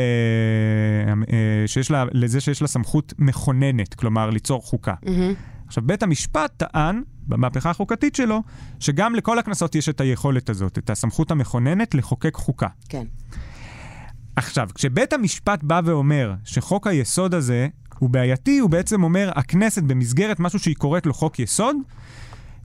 אה, 1.32 1.66
שיש 1.66 1.90
לה, 1.90 2.04
לזה 2.12 2.40
שיש 2.40 2.62
לה 2.62 2.68
סמכות 2.68 3.14
מכוננת, 3.18 3.94
כלומר 3.94 4.30
ליצור 4.30 4.62
חוקה. 4.62 4.94
מהמם. 5.02 5.34
עכשיו, 5.66 5.84
בית 5.86 6.02
המשפט 6.02 6.52
טען, 6.56 7.02
במהפכה 7.28 7.70
החוקתית 7.70 8.14
שלו, 8.14 8.42
שגם 8.80 9.14
לכל 9.14 9.38
הכנסות 9.38 9.74
יש 9.74 9.88
את 9.88 10.00
היכולת 10.00 10.50
הזאת, 10.50 10.78
את 10.78 10.90
הסמכות 10.90 11.30
המכוננת 11.30 11.94
לחוקק 11.94 12.34
חוקה. 12.34 12.68
כן. 12.88 13.04
עכשיו, 14.36 14.68
כשבית 14.74 15.12
המשפט 15.12 15.62
בא 15.62 15.80
ואומר 15.84 16.34
שחוק 16.44 16.86
היסוד 16.86 17.34
הזה 17.34 17.68
הוא 17.98 18.10
בעייתי, 18.10 18.58
הוא 18.58 18.70
בעצם 18.70 19.02
אומר, 19.02 19.30
הכנסת 19.36 19.82
במסגרת 19.82 20.40
משהו 20.40 20.58
שהיא 20.58 20.76
קוראת 20.76 21.06
לו 21.06 21.14
חוק 21.14 21.38
יסוד, 21.38 21.76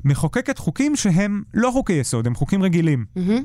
מחוקקת 0.06 0.58
חוקים 0.58 0.96
שהם 0.96 1.44
לא 1.54 1.72
חוקי 1.74 1.94
יסוד, 1.94 2.28
הם 2.28 2.36
חוקים 2.36 2.64
רגילים. 2.64 3.06
מהמם. 3.16 3.44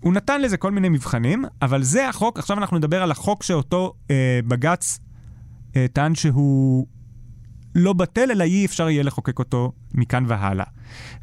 הוא 0.00 0.12
נתן 0.12 0.40
לזה 0.40 0.56
כל 0.56 0.70
מיני 0.70 0.88
מבחנים, 0.88 1.44
אבל 1.62 1.82
זה 1.82 2.08
החוק, 2.08 2.38
עכשיו 2.38 2.58
אנחנו 2.58 2.78
נדבר 2.78 3.02
על 3.02 3.10
החוק 3.10 3.42
שאותו 3.42 3.94
אה, 4.10 4.40
בג"ץ 4.48 4.98
אה, 5.76 5.86
טען 5.92 6.14
שהוא 6.14 6.86
לא 7.74 7.92
בטל, 7.92 8.30
אלא 8.30 8.44
אי 8.44 8.66
אפשר 8.66 8.88
יהיה 8.88 9.02
לחוקק 9.02 9.38
אותו 9.38 9.72
מכאן 9.94 10.24
והלאה. 10.28 10.64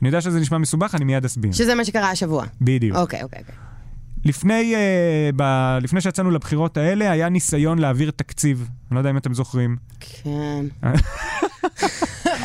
אני 0.02 0.10
יודע 0.10 0.21
שזה 0.21 0.39
נשמע 0.39 0.58
מסובך, 0.58 0.95
אני 0.95 1.06
מיד 1.06 1.26
אסביר. 1.26 1.52
שזה 1.52 1.76
מה 1.76 1.86
שקרה 1.86 2.12
השבוע. 2.12 2.45
בדיוק. 2.62 2.98
אוקיי, 2.98 3.24
אוקיי, 3.24 3.39
אוקיי. 3.39 3.56
לפני, 4.25 4.75
אה, 4.75 5.29
ב, 5.35 5.43
לפני 5.81 6.01
שיצאנו 6.01 6.31
לבחירות 6.31 6.77
האלה, 6.77 7.11
היה 7.11 7.29
ניסיון 7.29 7.79
להעביר 7.79 8.11
תקציב. 8.11 8.69
אני 8.91 8.95
לא 8.95 8.99
יודע 8.99 9.09
אם 9.09 9.17
אתם 9.17 9.33
זוכרים. 9.33 9.75
כן. 9.99 10.65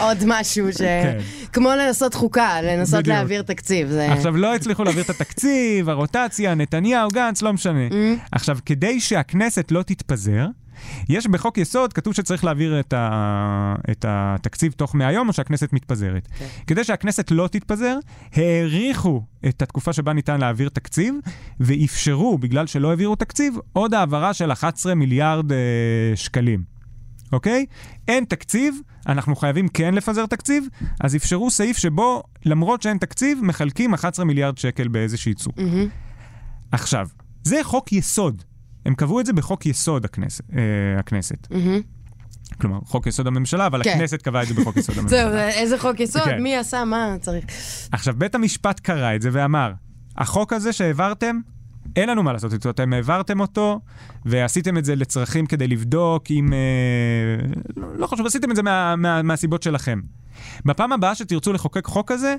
עוד 0.04 0.18
משהו 0.26 0.72
ש... 0.72 0.76
כן. 0.76 1.18
כמו 1.52 1.70
לנסות 1.70 2.14
חוקה, 2.14 2.62
לנסות 2.62 3.00
בדיוק. 3.00 3.16
להעביר 3.16 3.42
תקציב. 3.42 3.88
זה... 3.88 4.12
עכשיו, 4.12 4.36
לא 4.36 4.54
הצליחו 4.54 4.84
להעביר 4.84 5.02
את 5.02 5.10
התקציב, 5.10 5.88
הרוטציה, 5.88 6.54
נתניהו, 6.54 7.08
גנץ, 7.12 7.42
לא 7.42 7.52
משנה. 7.52 7.88
Mm. 7.88 7.92
עכשיו, 8.32 8.58
כדי 8.66 9.00
שהכנסת 9.00 9.70
לא 9.70 9.82
תתפזר, 9.82 10.46
יש 11.08 11.26
בחוק 11.26 11.58
יסוד, 11.58 11.92
כתוב 11.92 12.14
שצריך 12.14 12.44
להעביר 12.44 12.80
את, 12.80 12.92
ה... 12.92 13.74
את 13.90 14.04
התקציב 14.08 14.72
תוך 14.72 14.94
100 14.94 15.12
יום, 15.12 15.28
או 15.28 15.32
שהכנסת 15.32 15.72
מתפזרת. 15.72 16.28
כן. 16.38 16.46
כדי 16.66 16.84
שהכנסת 16.84 17.30
לא 17.30 17.48
תתפזר, 17.52 17.98
האריכו 18.32 19.22
את 19.48 19.62
התקופה 19.62 19.92
שבה 19.92 20.12
ניתן 20.12 20.40
להעביר 20.40 20.68
תקציב, 20.68 21.14
ואפשרו, 21.60 22.38
בגלל 22.38 22.66
שלא 22.66 22.90
העבירו 22.90 23.16
תקציב, 23.16 23.54
עוד 23.72 23.94
העברה 23.94 24.34
של 24.34 24.52
11 24.52 24.94
מיליארד 24.94 25.52
אה, 25.52 25.58
שקלים. 26.14 26.80
אוקיי? 27.32 27.66
אין 28.08 28.24
תקציב, 28.24 28.76
אנחנו 29.06 29.36
חייבים 29.36 29.68
כן 29.68 29.94
לפזר 29.94 30.26
תקציב, 30.26 30.64
אז 31.00 31.16
אפשרו 31.16 31.50
סעיף 31.50 31.78
שבו, 31.78 32.22
למרות 32.44 32.82
שאין 32.82 32.98
תקציב, 32.98 33.38
מחלקים 33.42 33.94
11 33.94 34.24
מיליארד 34.24 34.58
שקל 34.58 34.88
באיזושהי 34.88 35.34
צורה. 35.34 35.56
מהמם. 35.58 35.88
עכשיו, 36.72 37.08
זה 37.44 37.60
חוק 37.62 37.92
יסוד. 37.92 38.42
הם 38.86 38.94
קבעו 38.94 39.20
את 39.20 39.26
זה 39.26 39.32
בחוק 39.32 39.66
יסוד 39.66 40.04
הכנסת. 40.04 40.44
אה, 40.52 40.60
הכנסת. 40.98 41.46
מהמם. 41.50 41.80
כלומר, 42.60 42.78
חוק 42.84 43.06
יסוד 43.06 43.26
הממשלה, 43.26 43.66
אבל 43.66 43.84
כן. 43.84 43.92
הכנסת 43.96 44.22
קבעה 44.22 44.42
את 44.42 44.48
זה 44.48 44.54
בחוק 44.54 44.76
יסוד 44.76 44.94
הממשלה. 44.98 45.30
זהו, 45.30 45.38
איזה 45.60 45.78
חוק 45.78 46.00
יסוד? 46.00 46.22
כן. 46.22 46.42
מי 46.42 46.56
עשה 46.56 46.84
מה 46.84 47.16
צריך? 47.20 47.44
עכשיו, 47.92 48.14
בית 48.18 48.34
המשפט 48.34 48.80
קרא 48.80 49.14
את 49.14 49.22
זה 49.22 49.28
ואמר, 49.32 49.72
החוק 50.16 50.52
הזה 50.52 50.72
שהעברתם, 50.72 51.40
אין 51.96 52.08
לנו 52.08 52.22
מה 52.22 52.32
לעשות 52.32 52.52
איתו, 52.52 52.70
אתם 52.70 52.92
העברתם 52.92 53.40
אותו, 53.40 53.80
ועשיתם 54.24 54.78
את 54.78 54.84
זה 54.84 54.96
לצרכים 54.96 55.46
כדי 55.46 55.68
לבדוק 55.68 56.30
אם... 56.30 56.52
אה, 56.52 57.46
לא, 57.76 57.96
לא 57.96 58.06
חשוב, 58.06 58.26
עשיתם 58.26 58.50
את 58.50 58.56
זה 58.56 58.62
מה, 58.62 58.96
מה, 58.96 59.22
מהסיבות 59.22 59.62
שלכם. 59.62 60.00
בפעם 60.64 60.92
הבאה 60.92 61.14
שתרצו 61.14 61.52
לחוקק 61.52 61.86
חוק 61.86 62.12
כזה, 62.12 62.36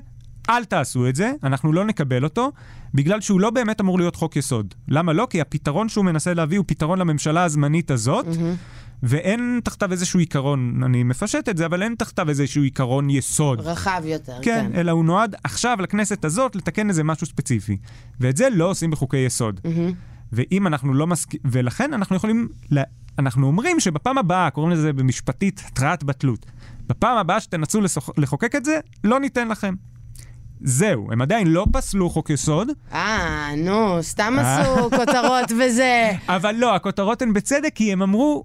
אל 0.48 0.64
תעשו 0.64 1.08
את 1.08 1.16
זה, 1.16 1.32
אנחנו 1.42 1.72
לא 1.72 1.84
נקבל 1.84 2.24
אותו, 2.24 2.52
בגלל 2.94 3.20
שהוא 3.20 3.40
לא 3.40 3.50
באמת 3.50 3.80
אמור 3.80 3.98
להיות 3.98 4.16
חוק 4.16 4.36
יסוד. 4.36 4.74
למה 4.88 5.12
לא? 5.12 5.26
כי 5.30 5.40
הפתרון 5.40 5.88
שהוא 5.88 6.04
מנסה 6.04 6.34
להביא 6.34 6.58
הוא 6.58 6.64
פתרון 6.68 6.98
לממשלה 6.98 7.44
הזמנית 7.44 7.90
הזאת, 7.90 8.26
מהמם. 8.26 8.54
ואין 9.02 9.60
תחתיו 9.64 9.92
איזשהו 9.92 10.20
עיקרון, 10.20 10.82
אני 10.84 11.02
מפשט 11.02 11.48
את 11.48 11.56
זה, 11.56 11.66
אבל 11.66 11.82
אין 11.82 11.94
תחתיו 11.98 12.28
איזשהו 12.28 12.62
עיקרון 12.62 13.10
יסוד. 13.10 13.60
רחב 13.60 14.02
יותר, 14.04 14.38
כן, 14.42 14.68
כן. 14.72 14.80
אלא 14.80 14.90
הוא 14.90 15.04
נועד 15.04 15.36
עכשיו 15.44 15.78
לכנסת 15.80 16.24
הזאת 16.24 16.56
לתקן 16.56 16.88
איזה 16.88 17.04
משהו 17.04 17.26
ספציפי. 17.26 17.76
ואת 18.20 18.36
זה 18.36 18.48
לא 18.50 18.70
עושים 18.70 18.90
בחוקי 18.90 19.16
יסוד. 19.16 19.60
מהמם. 19.64 19.92
ואם 20.32 20.66
אנחנו 20.66 20.94
לא 20.94 21.06
מסכימים, 21.06 21.46
ולכן 21.50 21.94
אנחנו 21.94 22.16
יכולים, 22.16 22.48
ל... 22.70 22.80
אנחנו 23.18 23.46
אומרים 23.46 23.80
שבפעם 23.80 24.18
הבאה, 24.18 24.50
קוראים 24.50 24.72
לזה 24.72 24.92
במשפטית 24.92 25.62
התראת 25.66 26.04
בתלות. 26.04 26.46
בפעם 26.86 27.18
הבאה 27.18 27.40
שתנסו 27.40 27.80
לשוח... 27.80 28.10
לחוקק 28.16 28.54
את 28.54 28.64
זה, 28.64 28.80
לא 29.04 29.20
ניתן 29.20 29.48
לכם. 29.48 29.74
זהו, 30.64 31.12
הם 31.12 31.22
עדיין 31.22 31.46
לא 31.46 31.66
פסלו 31.72 32.10
חוק 32.10 32.30
יסוד, 32.30 32.68
אה, 32.92 33.50
נו, 33.56 34.02
סתם 34.02 34.34
אה. 34.38 34.60
עשו 34.60 34.90
כותרות 34.90 35.52
וזה. 35.58 36.12
אבל 36.28 36.54
לא, 36.54 36.74
הכותרות 36.74 37.22
הן 37.22 37.32
בצדק, 37.32 37.72
כי 37.74 37.92
הם 37.92 38.02
אמרו, 38.02 38.44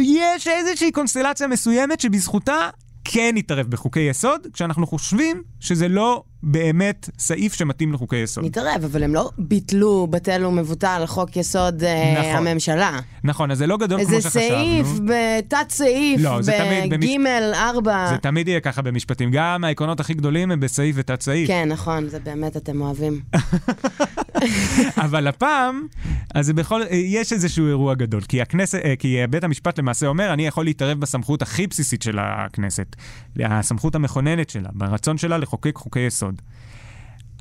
יש 0.00 0.48
איזושהי 0.48 0.92
קונסטלציה 0.92 1.46
מסוימת 1.46 2.00
שבזכותה 2.00 2.68
כן 3.04 3.30
נתערב 3.34 3.66
בחוקי 3.66 4.00
יסוד, 4.00 4.46
כשאנחנו 4.52 4.86
חושבים 4.86 5.42
שזה 5.60 5.88
לא 5.88 6.22
באמת 6.42 7.10
סעיף 7.18 7.54
שמתאים 7.54 7.92
לחוקי 7.92 8.16
יסוד. 8.16 8.44
מתערב, 8.44 8.84
אבל 8.84 9.02
הם 9.02 9.14
לא 9.14 9.30
ביטלו, 9.38 10.06
בטל 10.10 10.44
ומבוטל 10.44 11.02
חוק 11.06 11.36
יסוד 11.36 11.84
אה, 11.84 12.14
נכון. 12.18 12.46
הממשלה. 12.46 12.98
נכון, 13.24 13.50
אז 13.50 13.58
זה 13.58 13.66
לא 13.66 13.76
גדול 13.76 14.04
כמו 14.04 14.16
איזה 14.16 14.30
שחשבנו. 14.30 14.48
סעיף, 14.48 14.86
בתת 15.04 15.70
סעיף, 15.70 16.20
לא, 16.20 16.38
תמיד 16.42 16.84
במש- 16.92 16.96
בגימל, 16.96 17.52
ארבע. 17.54 18.06
זה 18.10 18.16
תמיד 18.18 18.48
יהיה 18.48 18.60
ככה 18.60 18.82
במשפטים. 18.82 19.30
גם 19.32 19.64
העקרונות 19.64 20.00
הכי 20.00 20.14
גדולים 20.14 20.50
הם 20.50 20.60
בסעיף 20.60 20.96
ותת 20.98 21.20
סעיף. 21.22 21.48
כן, 21.48 21.68
נכון, 21.72 22.08
זה 22.08 22.18
באמת 22.20 22.56
אתם 22.56 22.80
אוהבים. 22.80 23.20
אבל 25.04 25.26
הפעם, 25.26 25.86
אז 26.34 26.50
בכל, 26.50 26.80
יש 26.90 27.32
איזשהו 27.32 27.66
אירוע 27.66 27.94
גדול. 27.94 28.20
כי, 28.28 28.42
הכנסת, 28.42 28.80
אה, 28.84 28.94
כי 28.98 29.16
בית 29.30 29.44
המשפט 29.44 29.78
למעשה 29.78 30.06
אומר, 30.06 30.32
אני 30.32 30.46
יכול 30.46 30.64
להתערב 30.64 31.00
בסמכות 31.00 31.42
הכי 31.42 31.66
בסיסית 31.66 32.02
של 32.02 32.18
הכנסת. 32.20 32.96
הסמכות 33.44 33.94
המכוננת 33.94 34.50
שלה, 34.50 34.68
ברצון 34.72 35.18
שלה 35.18 35.38
לחוקק 35.48 35.76
חוקי 35.76 36.00
יסוד. 36.00 36.42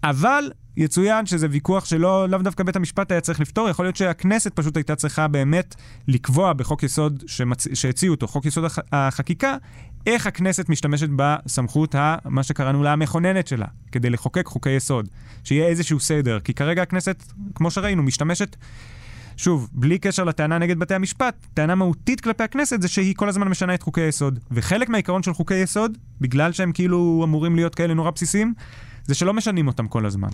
אבל 0.04 0.52
יצוין 0.78 1.26
שזה 1.26 1.48
ויכוח 1.50 1.86
שלא, 1.86 2.30
לאו 2.30 2.40
דווקא 2.40 2.64
בית 2.64 2.76
המשפט 2.76 3.12
היה 3.12 3.22
צריך 3.22 3.40
לפתור, 3.40 3.70
יכול 3.70 3.86
להיות 3.86 3.96
שהכנסת 3.96 4.56
פשוט 4.56 4.78
הייתה 4.78 4.96
צריכה 4.96 5.28
באמת 5.28 5.76
לקבוע 6.08 6.54
בחוק 6.54 6.84
יסוד 6.84 7.24
שמצ... 7.28 7.68
שהציעו 7.74 8.14
אותו, 8.14 8.28
חוק 8.28 8.46
יסוד 8.46 8.66
הח... 8.66 8.80
החקיקה, 8.92 9.58
איך 10.06 10.28
הכנסת 10.28 10.70
משתמשת 10.70 11.10
בסמכות, 11.16 11.96
ה... 11.96 12.16
מה 12.26 12.44
שקראנו 12.44 12.84
לה 12.84 12.94
המכוננת 12.94 13.48
שלה, 13.48 13.68
כדי 13.92 14.10
לחוקק 14.10 14.46
חוקי 14.46 14.70
יסוד, 14.70 15.08
שיהיה 15.44 15.68
איזשהו 15.68 16.00
סדר, 16.00 16.40
כי 16.40 16.54
כרגע 16.54 16.82
הכנסת, 16.82 17.24
כמו 17.56 17.72
שראינו, 17.72 18.04
משתמשת... 18.04 18.56
שוב, 19.38 19.70
בלי 19.74 20.00
קשר 20.00 20.24
לטענה 20.24 20.58
נגד 20.58 20.80
בתי 20.80 20.94
המשפט, 20.94 21.48
טענה 21.54 21.76
מהותית 21.76 22.22
כלפי 22.22 22.44
הכנסת 22.44 22.82
זה 22.82 22.88
שהיא 22.88 23.16
כל 23.16 23.30
הזמן 23.30 23.48
משנה 23.48 23.74
את 23.74 23.82
חוקי 23.82 24.02
היסוד. 24.02 24.40
וחלק 24.52 24.90
מהעיקרון 24.90 25.24
של 25.24 25.34
חוקי 25.34 25.56
יסוד, 25.56 25.98
בגלל 26.22 26.52
שהם 26.52 26.72
כאילו 26.72 27.22
אמורים 27.24 27.56
להיות 27.56 27.76
כאלה 27.76 27.94
נורא 27.94 28.12
בסיסיים, 28.12 28.54
זה 29.06 29.16
שלא 29.16 29.34
משנים 29.34 29.68
אותם 29.68 29.88
כל 29.88 30.06
הזמן. 30.06 30.30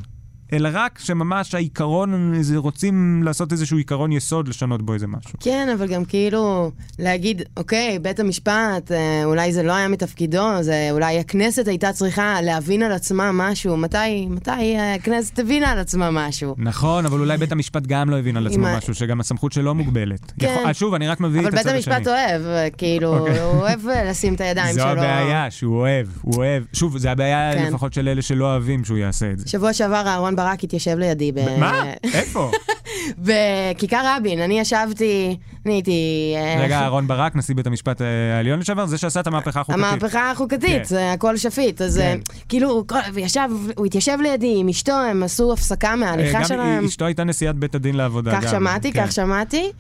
אלא 0.54 0.70
רק 0.74 1.00
שממש 1.04 1.56
העיקרון, 1.56 2.34
רוצים 2.56 2.94
לעשות 3.24 3.52
איזשהו 3.52 3.78
עיקרון 3.78 4.12
יסוד, 4.12 4.48
לשנות 4.48 4.82
בו 4.82 4.94
איזה 4.94 5.08
משהו. 5.08 5.34
כן, 5.40 5.70
אבל 5.78 5.88
גם 5.88 6.06
כאילו 6.06 6.72
להגיד, 7.00 7.42
אוקיי, 7.58 8.00
בית 8.02 8.20
המשפט, 8.20 8.92
אה, 8.92 9.22
אולי 9.26 9.54
זה 9.54 9.64
לא 9.64 9.74
היה 9.74 9.88
מתפקידו, 9.88 10.48
זה 10.62 10.88
אולי 10.92 11.20
הכנסת 11.20 11.68
הייתה 11.68 11.94
צריכה 11.94 12.42
להבין 12.42 12.84
על 12.84 12.92
עצמה 12.92 13.32
משהו. 13.34 13.78
מתי, 13.78 14.26
מתי 14.30 14.52
הכנסת 14.96 15.40
הבינה 15.40 15.72
על 15.72 15.80
עצמה 15.80 16.12
משהו? 16.12 16.56
נכון, 16.58 17.06
אבל 17.06 17.20
אולי 17.20 17.38
בית 17.38 17.52
המשפט 17.52 17.84
גם 17.88 18.10
לא 18.10 18.20
הבין 18.20 18.38
על 18.38 18.48
עצמו 18.48 18.64
משהו, 18.78 18.94
שגם 18.96 19.20
הסמכות 19.20 19.52
שלו 19.52 19.76
מוגבלת. 19.76 20.32
כן. 20.40 20.46
יכול- 20.56 20.66
אה, 20.68 20.74
שוב, 20.74 20.94
אני 20.94 21.08
רק 21.08 21.20
מביא 21.20 21.40
אבל 21.40 21.50
את 21.50 21.54
בית 21.54 21.66
הצד 21.66 21.76
השני. 21.76 21.94
המשפט 21.96 22.08
אוהב, 22.08 22.46
אה, 22.46 22.68
כאילו, 22.78 23.18
אוקיי. 23.20 23.40
הוא 23.42 23.52
אוהב 23.62 23.80
לשים 24.10 24.34
את 24.34 24.42
הידיים 24.42 24.74
זו 24.74 24.80
שלו. 24.82 24.90
הבעיה, 24.92 25.52
שהוא 25.52 25.78
אוהב, 25.78 26.08
הוא 26.22 26.36
אוהב. 26.36 26.64
שוב, 26.74 26.98
זה 26.98 27.12
הבעיה 27.12 27.52
כן. 27.54 27.66
לפחות 27.68 27.94
של 27.94 28.08
אלה 28.08 28.22
שלא 28.22 28.46
אוהבים 28.46 28.86
שהוא 28.86 28.98
יעשה 28.98 29.32
את 29.32 29.40
זה. 29.40 29.50
שבוע 29.50 29.74
שעבר 29.74 30.04
אהרון 30.08 30.36
ברק 30.44 30.64
התיישב 30.64 30.98
לידי 30.98 31.32
ב... 31.32 31.60
מה? 31.60 31.84
איפה? 32.14 32.52
בכיכר 33.26 34.16
רבין, 34.18 34.40
אני 34.40 34.60
ישבתי, 34.60 35.38
אני 35.66 35.74
הייתי... 35.74 35.92
אה, 36.36 36.64
רגע, 36.64 36.80
אהרון 36.80 37.08
ברק, 37.08 37.36
נשיא 37.36 37.56
בית 37.56 37.68
המשפט 37.68 38.02
אה, 38.02 38.38
העליון 38.38 38.60
לשעבר, 38.60 38.86
זה 38.86 38.98
שעשה 38.98 39.20
את 39.20 39.28
המהפכה 39.28 39.60
החוקתית. 39.62 39.84
המהפכה 39.86 40.32
החוקתית, 40.32 40.78
כן. 40.78 40.84
זה 40.84 41.12
הכל 41.12 41.38
שפיט. 41.38 41.82
אז 41.82 42.00
אה, 42.00 42.04
כן. 42.04 42.20
כאילו, 42.50 42.84
כל- 42.88 42.98
וישב, 43.14 43.50
הוא 43.76 43.86
התיישב 43.86 44.18
לידי 44.22 44.54
עם 44.58 44.70
אשתו, 44.70 44.92
הם 44.92 45.24
עשו 45.24 45.54
הפסקה 45.54 45.88
אה, 45.90 45.96
מההליכה 45.96 46.40
גם 46.40 46.46
שלהם. 46.46 46.86
אשתו 46.86 47.06
הייתה 47.06 47.24
נשיאת 47.24 47.56
בית 47.56 47.76
הדין 47.76 47.96
לעבודה. 47.96 48.32
כך 48.32 48.44
גם, 48.44 48.52
שמעתי, 48.52 48.92
כן. 48.92 49.06
כך 49.06 49.12
שמעתי. 49.12 49.72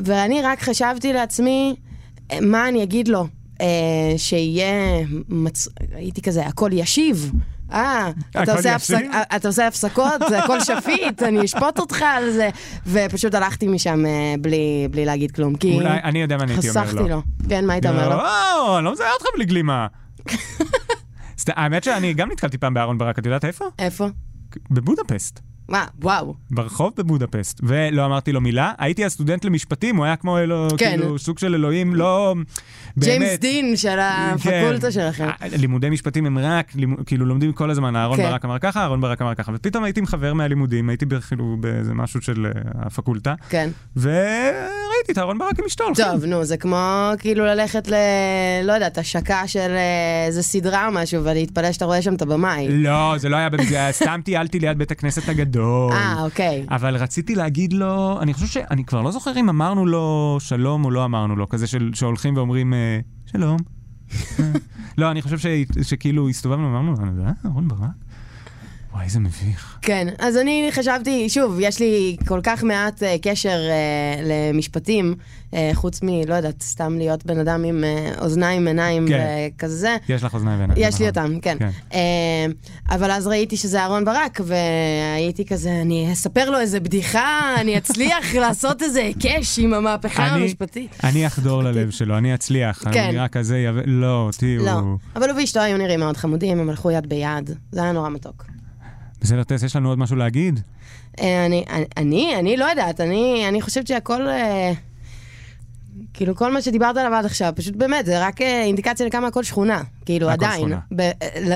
ואני 0.00 0.42
רק 0.42 0.62
חשבתי 0.62 1.12
לעצמי, 1.12 1.74
אה, 2.32 2.38
מה 2.40 2.68
אני 2.68 2.82
אגיד 2.82 3.08
לו? 3.08 3.26
אה, 3.60 3.66
שיהיה. 4.16 4.96
הייתי 5.94 6.22
כזה, 6.22 6.46
הכל 6.46 6.70
ישיב. 6.72 7.32
אה, 7.72 8.10
אתה 8.36 9.48
עושה 9.48 9.66
הפסקות, 9.66 10.22
זה 10.28 10.38
הכל 10.38 10.60
שפיט, 10.60 11.22
אני 11.28 11.44
אשפוט 11.44 11.78
אותך 11.78 12.02
על 12.02 12.30
זה. 12.30 12.48
ופשוט 12.86 13.34
הלכתי 13.34 13.68
משם 13.68 14.06
אה, 14.06 14.34
בלי 14.90 15.04
להגיד 15.04 15.30
כלום, 15.30 15.54
כי 15.54 15.74
אולי, 15.74 15.98
אני 16.04 16.22
יודע 16.22 16.36
מה 16.36 16.42
אני 16.42 16.52
הייתי 16.52 16.68
אומר 16.68 16.80
לו. 16.82 16.88
חסכתי 16.88 17.08
לו. 17.08 17.22
כן, 17.48 17.66
מה 17.66 17.72
היית 17.72 17.86
אומר 17.86 18.08
לו? 18.08 18.16
לא, 18.16 18.78
אני 18.78 18.84
לא 18.84 18.92
מזהה 18.92 19.12
אותך 19.12 19.26
בלי 19.34 19.44
גלימה. 19.44 19.86
האמת 21.48 21.84
שאני 21.84 22.14
גם 22.14 22.30
נתקלתי 22.30 22.58
פעם 22.58 22.74
באהרון 22.74 22.98
ברק, 22.98 23.18
את 23.18 23.26
יודעת 23.26 23.44
איפה? 23.44 23.64
איפה? 23.78 24.08
בבודפסט. 24.70 25.40
מה, 25.70 25.84
וואו. 26.02 26.34
ברחוב 26.50 26.92
בבודפסט, 26.96 27.60
ולא 27.62 28.06
אמרתי 28.06 28.32
לו 28.32 28.40
מילה. 28.40 28.72
הייתי 28.78 29.04
הסטודנט 29.04 29.44
למשפטים, 29.44 29.96
הוא 29.96 30.04
היה 30.04 30.16
כמו 30.16 30.38
אלו, 30.38 30.68
כן. 30.78 30.96
כאילו, 30.98 31.18
סוג 31.18 31.38
של 31.38 31.54
אלוהים, 31.54 31.94
לא... 31.94 32.34
ג'יימס. 32.98 33.38
דין 33.38 33.76
של 33.76 33.98
הפקולטה 34.00 34.86
כן. 34.86 34.90
שלכם. 34.90 35.28
לימודי 35.58 35.90
משפטים 35.90 36.26
הם 36.26 36.38
רק, 36.38 36.72
כאילו 37.06 37.26
לומדים 37.26 37.52
כל 37.52 37.70
הזמן, 37.70 37.96
אהרון 37.96 38.16
כן. 38.16 38.22
ברק 38.22 38.44
אמר 38.44 38.58
ככה, 38.58 38.80
אהרון 38.80 39.00
ברק 39.00 39.22
אמר 39.22 39.34
ככה, 39.34 39.52
ופתאום 39.54 39.84
הייתי 39.84 40.00
עם 40.00 40.06
חבר 40.06 40.34
מהלימודים, 40.34 40.88
הייתי 40.88 41.06
כאילו 41.28 41.56
באיזה 41.60 41.94
משהו 41.94 42.20
של 42.22 42.46
אה, 42.46 42.60
הפקולטה, 42.74 43.34
כן. 43.48 43.70
וראיתי 43.96 45.12
את 45.12 45.18
אהרון 45.18 45.38
ברק 45.38 45.58
עם 45.58 45.64
אשתו. 45.64 45.84
טוב, 45.94 46.24
נו, 46.24 46.44
זה 46.44 46.56
כמו 46.56 47.10
כאילו 47.18 47.44
ללכת 47.44 47.88
ל... 47.88 47.94
לא 48.64 48.72
יודעת, 48.72 48.98
השקה 48.98 49.46
של 49.46 49.58
אה, 49.58 50.26
איזה 50.26 50.42
סדרה 50.42 50.86
או 50.86 50.92
משהו, 50.92 51.24
ולהתפלא 51.24 51.72
שאתה 51.72 51.84
רואה 51.84 52.02
שם 52.02 52.14
את 52.14 52.22
הבמאי. 52.22 52.68
לא, 52.68 53.14
זה 53.16 53.28
לא 53.28 53.36
היה 53.36 53.48
סתם 53.92 54.20
טיילתי 54.24 54.58
ליד 54.58 54.78
בית 54.78 54.90
הכנסת 54.90 55.28
הגדול. 55.28 55.59
אה, 55.92 56.22
אוקיי. 56.24 56.66
אבל 56.70 56.96
רציתי 56.96 57.34
להגיד 57.34 57.72
לו, 57.72 58.18
אני 58.20 58.34
חושב 58.34 58.46
שאני 58.46 58.84
כבר 58.84 59.02
לא 59.02 59.10
זוכר 59.10 59.40
אם 59.40 59.48
אמרנו 59.48 59.86
לו 59.86 60.36
שלום 60.40 60.84
או 60.84 60.90
לא 60.90 61.04
אמרנו 61.04 61.36
לו, 61.36 61.48
כזה 61.48 61.66
של, 61.66 61.90
שהולכים 61.94 62.36
ואומרים 62.36 62.74
אה, 62.74 63.00
שלום. 63.26 63.56
אה. 64.40 64.44
לא, 64.98 65.10
אני 65.10 65.22
חושב 65.22 65.38
ש, 65.38 65.46
שכאילו 65.82 66.28
הסתובבנו 66.28 66.62
ואמרנו 66.62 66.94
אה, 67.24 67.32
אהרון 67.44 67.68
ברק? 67.68 68.09
וואי, 68.94 69.04
איזה 69.04 69.20
מביך. 69.20 69.78
כן, 69.82 70.08
אז 70.18 70.36
אני 70.36 70.68
חשבתי, 70.72 71.28
שוב, 71.28 71.56
יש 71.60 71.80
לי 71.80 72.16
כל 72.26 72.40
כך 72.42 72.62
מעט 72.64 73.02
אה, 73.02 73.16
קשר 73.22 73.58
אה, 73.70 74.20
למשפטים, 74.22 75.14
אה, 75.54 75.70
חוץ 75.74 76.02
מ, 76.02 76.08
לא 76.28 76.34
יודעת, 76.34 76.62
סתם 76.62 76.98
להיות 76.98 77.26
בן 77.26 77.38
אדם 77.38 77.64
עם 77.64 77.84
אה, 77.84 78.12
אוזניים, 78.20 78.66
עיניים 78.66 79.08
כן. 79.08 79.26
וכזה. 79.56 79.96
יש 80.08 80.22
לך 80.24 80.34
אוזניים 80.34 80.58
ועיניים. 80.58 80.78
יש 80.88 81.00
לי 81.00 81.08
נכון. 81.08 81.22
אותם, 81.24 81.40
כן. 81.40 81.56
כן. 81.58 81.70
אה, 81.94 82.46
אבל 82.96 83.10
אז 83.10 83.26
ראיתי 83.26 83.56
שזה 83.56 83.80
אהרון 83.80 84.04
ברק, 84.04 84.40
והייתי 84.44 85.44
כזה, 85.44 85.70
אני 85.82 86.12
אספר 86.12 86.50
לו 86.50 86.58
איזה 86.60 86.80
בדיחה, 86.80 87.54
אני 87.60 87.78
אצליח 87.78 88.34
לעשות 88.42 88.82
איזה 88.82 89.00
היקש 89.02 89.58
עם 89.58 89.74
המהפכה 89.74 90.26
אני- 90.34 90.42
המשפטית. 90.42 90.96
אני 91.04 91.26
אחדור 91.26 91.62
ללב 91.62 91.90
שלו, 91.90 92.18
אני 92.18 92.34
אצליח. 92.34 92.82
כן. 92.92 93.00
אני 93.00 93.12
נראה 93.12 93.28
כזה, 93.28 93.58
יב- 93.58 93.82
לא, 93.86 94.22
אותי 94.26 94.56
לא, 94.58 94.70
הוא... 94.70 94.98
אבל 95.16 95.30
הוא 95.30 95.38
ואשתו 95.40 95.60
היו 95.60 95.78
נראים 95.78 96.00
מאוד 96.00 96.16
חמודים, 96.16 96.60
הם 96.60 96.70
הלכו 96.70 96.90
יד 96.90 97.08
ביד, 97.08 97.50
זה 97.72 97.82
היה 97.82 97.92
נורא 97.92 98.08
מתוק. 98.08 98.44
בסדר, 99.20 99.42
טס, 99.42 99.62
יש 99.62 99.76
לנו 99.76 99.88
עוד 99.88 99.98
משהו 99.98 100.16
להגיד? 100.16 100.60
אה, 101.20 101.46
אני, 101.46 101.64
אני, 101.96 102.36
אני, 102.38 102.56
לא 102.56 102.64
יודעת, 102.64 103.00
אני, 103.00 103.48
אני 103.48 103.62
חושבת 103.62 103.86
שהכל, 103.86 104.28
אה, 104.28 104.72
כאילו 106.14 106.36
כל 106.36 106.52
מה 106.52 106.62
שדיברת 106.62 106.96
עליו 106.96 107.14
עד 107.14 107.24
עכשיו, 107.24 107.52
פשוט 107.56 107.76
באמת, 107.76 108.06
זה 108.06 108.26
רק 108.26 108.42
אה, 108.42 108.62
אינדיקציה 108.62 109.06
לכמה 109.06 109.26
הכל 109.26 109.42
שכונה, 109.42 109.82
כאילו 110.04 110.30
הכל 110.30 110.44
עדיין, 110.44 110.60
שכונה. 110.60 110.78
ב, 110.96 111.10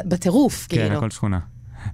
בטירוף, 0.05 0.67
כן, 0.69 0.77
כאילו. 0.77 0.97
הכל 0.97 1.11
שכונה. 1.11 1.39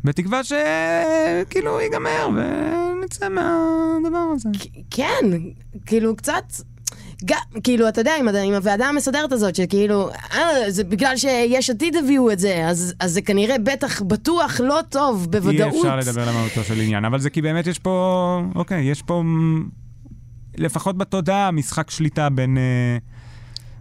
בתקווה 0.05 0.41
שכאילו 0.45 1.81
ייגמר 1.81 2.29
ונצא 2.29 3.29
מהדבר 3.29 4.27
הזה. 4.35 4.49
כן, 4.91 5.25
כאילו 5.87 6.17
קצת... 6.17 6.45
גם, 7.25 7.39
כאילו, 7.65 7.89
אתה 7.89 8.01
יודע, 8.01 8.13
עם, 8.21 8.29
עם 8.29 8.55
הוועדה 8.55 8.87
המסדרת 8.87 9.33
הזאת, 9.33 9.55
שכאילו, 9.55 10.11
אה, 10.11 10.71
זה 10.71 10.85
בגלל 10.85 11.17
שיש 11.17 11.71
עתיד 11.71 11.97
הביאו 11.97 12.33
את 12.33 12.39
זה, 12.39 12.67
אז, 12.69 12.95
אז 13.01 13.13
זה 13.13 13.23
כנראה 13.23 13.59
בטח, 13.59 14.03
בטוח, 14.03 14.61
לא 14.61 14.79
טוב, 14.89 15.21
אי 15.23 15.41
בוודאות. 15.41 15.75
אפשר 15.85 15.97
לדבר 15.97 16.29
למהותו 16.31 16.65
של 16.65 16.81
עניין, 16.81 17.05
אבל 17.05 17.21
זה 17.21 17.31
כי 17.31 17.43
באמת 17.43 17.67
יש 17.67 17.79
פה, 17.79 18.43
אוקיי, 18.55 18.85
יש 18.85 19.03
פה, 19.03 19.23
לפחות 20.57 20.99
בתודעה, 20.99 21.51
משחק 21.51 21.91
שליטה 21.91 22.29
בין, 22.31 22.59
אה, 22.59 22.99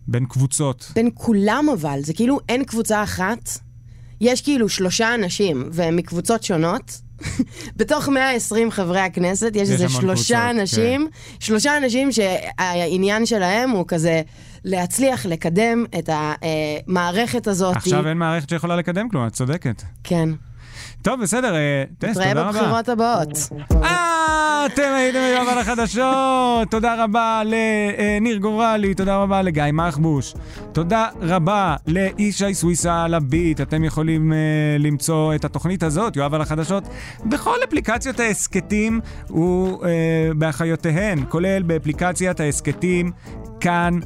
בין 0.08 0.25
קבוצות. 0.25 0.91
בין 0.95 1.10
כולם 1.13 1.65
אבל, 1.73 1.99
זה 2.04 2.13
כאילו 2.13 2.39
אין 2.49 2.63
קבוצה 2.63 3.04
אחת, 3.04 3.49
יש 4.21 4.41
כאילו 4.41 4.69
שלושה 4.69 5.15
אנשים, 5.15 5.69
והם 5.71 5.95
מקבוצות 5.95 6.43
שונות. 6.43 7.02
בתוך 7.75 8.10
120 8.10 8.71
חברי 8.71 8.99
הכנסת 8.99 9.51
יש 9.55 9.69
איזה 9.69 9.89
שלושה 9.89 10.01
קבוצות, 10.01 10.27
כן. 10.27 10.60
אנשים, 10.60 11.08
שלושה 11.39 11.77
אנשים 11.77 12.10
שהעניין 12.12 13.25
שלהם 13.25 13.69
הוא 13.69 13.86
כזה 13.88 14.21
להצליח 14.65 15.25
לקדם 15.25 15.86
את 15.99 16.10
המערכת 16.13 17.47
הזאת. 17.47 17.75
עכשיו 17.75 18.08
אין 18.08 18.17
מערכת 18.17 18.49
שיכולה 18.49 18.75
לקדם 18.75 19.10
כלום, 19.10 19.27
את 19.27 19.34
צודקת. 19.34 19.84
כן. 20.03 20.29
טוב, 21.01 21.21
בסדר, 21.21 21.55
אה, 21.55 21.83
טס, 21.99 22.09
נתראה 22.09 22.29
תודה 22.29 22.41
רבה. 22.49 22.51
בבחירות 22.51 22.89
הבאות. 22.89 23.29
אה, 23.83 24.65
אתם 24.65 24.91
הייתם 24.95 25.19
היום 25.19 25.47
על 25.49 25.57
החדשות. 25.57 26.71
תודה 26.71 27.03
רבה 27.03 27.41
לניר 27.45 28.38
גורלי, 28.38 28.93
תודה 28.93 29.17
רבה 29.17 29.41
לגיא 29.41 29.63
מחבוש. 29.73 30.33
תודה 30.71 31.07
רבה 31.21 31.75
לישי 31.88 32.53
סוויסה 32.53 33.03
על 33.03 33.13
הביט. 33.13 33.62
אתם 33.62 33.83
יכולים 33.83 34.31
uh, 34.31 34.35
למצוא 34.79 35.35
את 35.35 35.45
התוכנית 35.45 35.83
הזאת, 35.83 36.15
יואב 36.15 36.33
על 36.33 36.41
החדשות, 36.41 36.83
בכל 37.25 37.55
אפליקציות 37.67 38.19
ההסכתים 38.19 39.01
ובאחיותיהן, 39.29 41.23
כולל 41.29 41.62
באפליקציית 41.63 42.39
ההסכתים 42.39 43.12
כאן. 43.59 43.99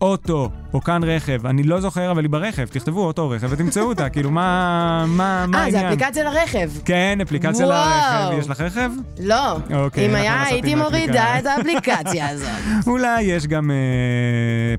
אוטו, 0.00 0.50
או 0.74 0.80
כאן 0.80 1.04
רכב, 1.04 1.46
אני 1.46 1.62
לא 1.62 1.80
זוכר, 1.80 2.10
אבל 2.10 2.22
היא 2.22 2.30
ברכב, 2.30 2.66
תכתבו 2.66 3.06
אוטו 3.06 3.22
או 3.22 3.30
רכב 3.30 3.48
ותמצאו 3.50 3.82
אותה, 3.82 4.08
כאילו, 4.08 4.30
מה, 4.30 5.04
מה, 5.08 5.46
מה 5.48 5.58
אה, 5.58 5.64
העניין? 5.64 5.82
זה 5.82 5.88
אפליקציה 5.88 6.24
לרכב. 6.24 6.70
כן, 6.84 7.18
אפליקציה. 7.22 7.66
לרכב. 7.66 8.38
יש 8.38 8.48
לך 8.48 8.60
רכב? 8.60 8.90
לא. 9.20 9.56
אוקיי, 9.74 10.06
אם 10.06 10.14
היה, 10.14 10.42
הייתי 10.42 10.74
מורידה. 10.74 11.38
את 11.38 11.46
האפליקציה 11.46 12.28
הזאת. 12.28 12.48
אולי 12.92 13.22
יש 13.22 13.46
גם 13.46 13.70
אה, 13.70 13.76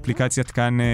אפליקציית 0.01 0.51
כאן 0.51 0.81
אה, 0.81 0.85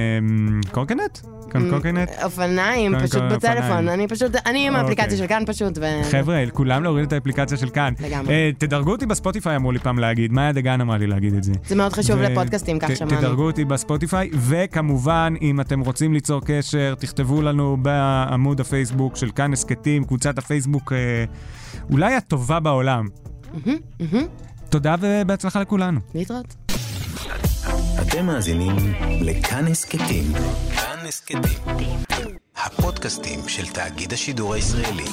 קורקינט? 0.71 1.19
כאן 1.49 1.69
קורקינט? 1.69 2.10
אופניים, 2.23 2.93
פשוט 2.99 3.23
בטלפון. 3.32 3.88
אני 3.88 4.08
פשוט, 4.08 4.32
אני 4.45 4.67
עם 4.67 4.75
אוקיי. 4.75 4.82
האפליקציה 4.82 5.17
של 5.17 5.27
כאן 5.27 5.43
פשוט. 5.45 5.77
חבר'ה, 6.12 6.43
כולם 6.53 6.84
להוריד 6.84 7.06
את 7.06 7.13
האפליקציה 7.13 7.58
של 7.58 7.69
כאן. 7.69 7.93
לגמרי. 7.99 8.34
אה, 8.34 8.49
תדרגו 8.58 8.91
אותי 8.91 9.06
בספוטיפיי, 9.06 9.56
אמרו 9.56 9.71
לי 9.71 9.79
פעם 9.79 9.99
להגיד. 9.99 10.32
מאיה 10.32 10.51
דגן 10.51 10.82
אמרה 10.82 10.97
לי 10.97 11.08
להגיד 11.08 11.34
את 11.34 11.43
זה. 11.43 11.51
זה 11.67 11.75
מאוד 11.75 11.93
חשוב 11.93 12.21
לפודקאסטים, 12.21 12.79
כך 12.79 12.95
שמענו. 12.95 13.17
תדרגו 13.17 13.43
אותי 13.43 13.65
בספוטיפיי, 13.65 14.29
וכמובן, 14.34 14.83
אם 15.41 15.62
אתם 15.62 15.80
רוצים 15.80 16.13
ליצור 16.13 16.41
קשר, 16.46 16.96
תכתבו 17.00 17.41
לנו 17.41 17.78
בעמוד 17.82 18.60
הפייסבוק 18.60 19.15
של 19.15 19.32
כאן 19.32 19.54
הסכתים, 19.54 20.04
קבוצת 20.04 20.38
הפייסבוק 20.38 20.93
אה, 20.93 21.26
אולי 21.91 22.15
הטובה 22.15 22.60
בעולם. 22.60 23.08
תודה 24.69 24.96
ובהצלחה 25.02 25.62
לכולנו. 25.62 26.00
להתראות. 26.15 26.56
אתם 28.02 28.26
מאזינים 28.26 28.76
לכאן 29.22 29.67
הסכתים. 29.67 30.34
כאן 30.76 31.08
הסכתים. 31.08 31.98
הפודקאסטים 32.56 33.39
של 33.48 33.67
תאגיד 33.67 34.13
השידור 34.13 34.54
הישראלי. 34.54 35.08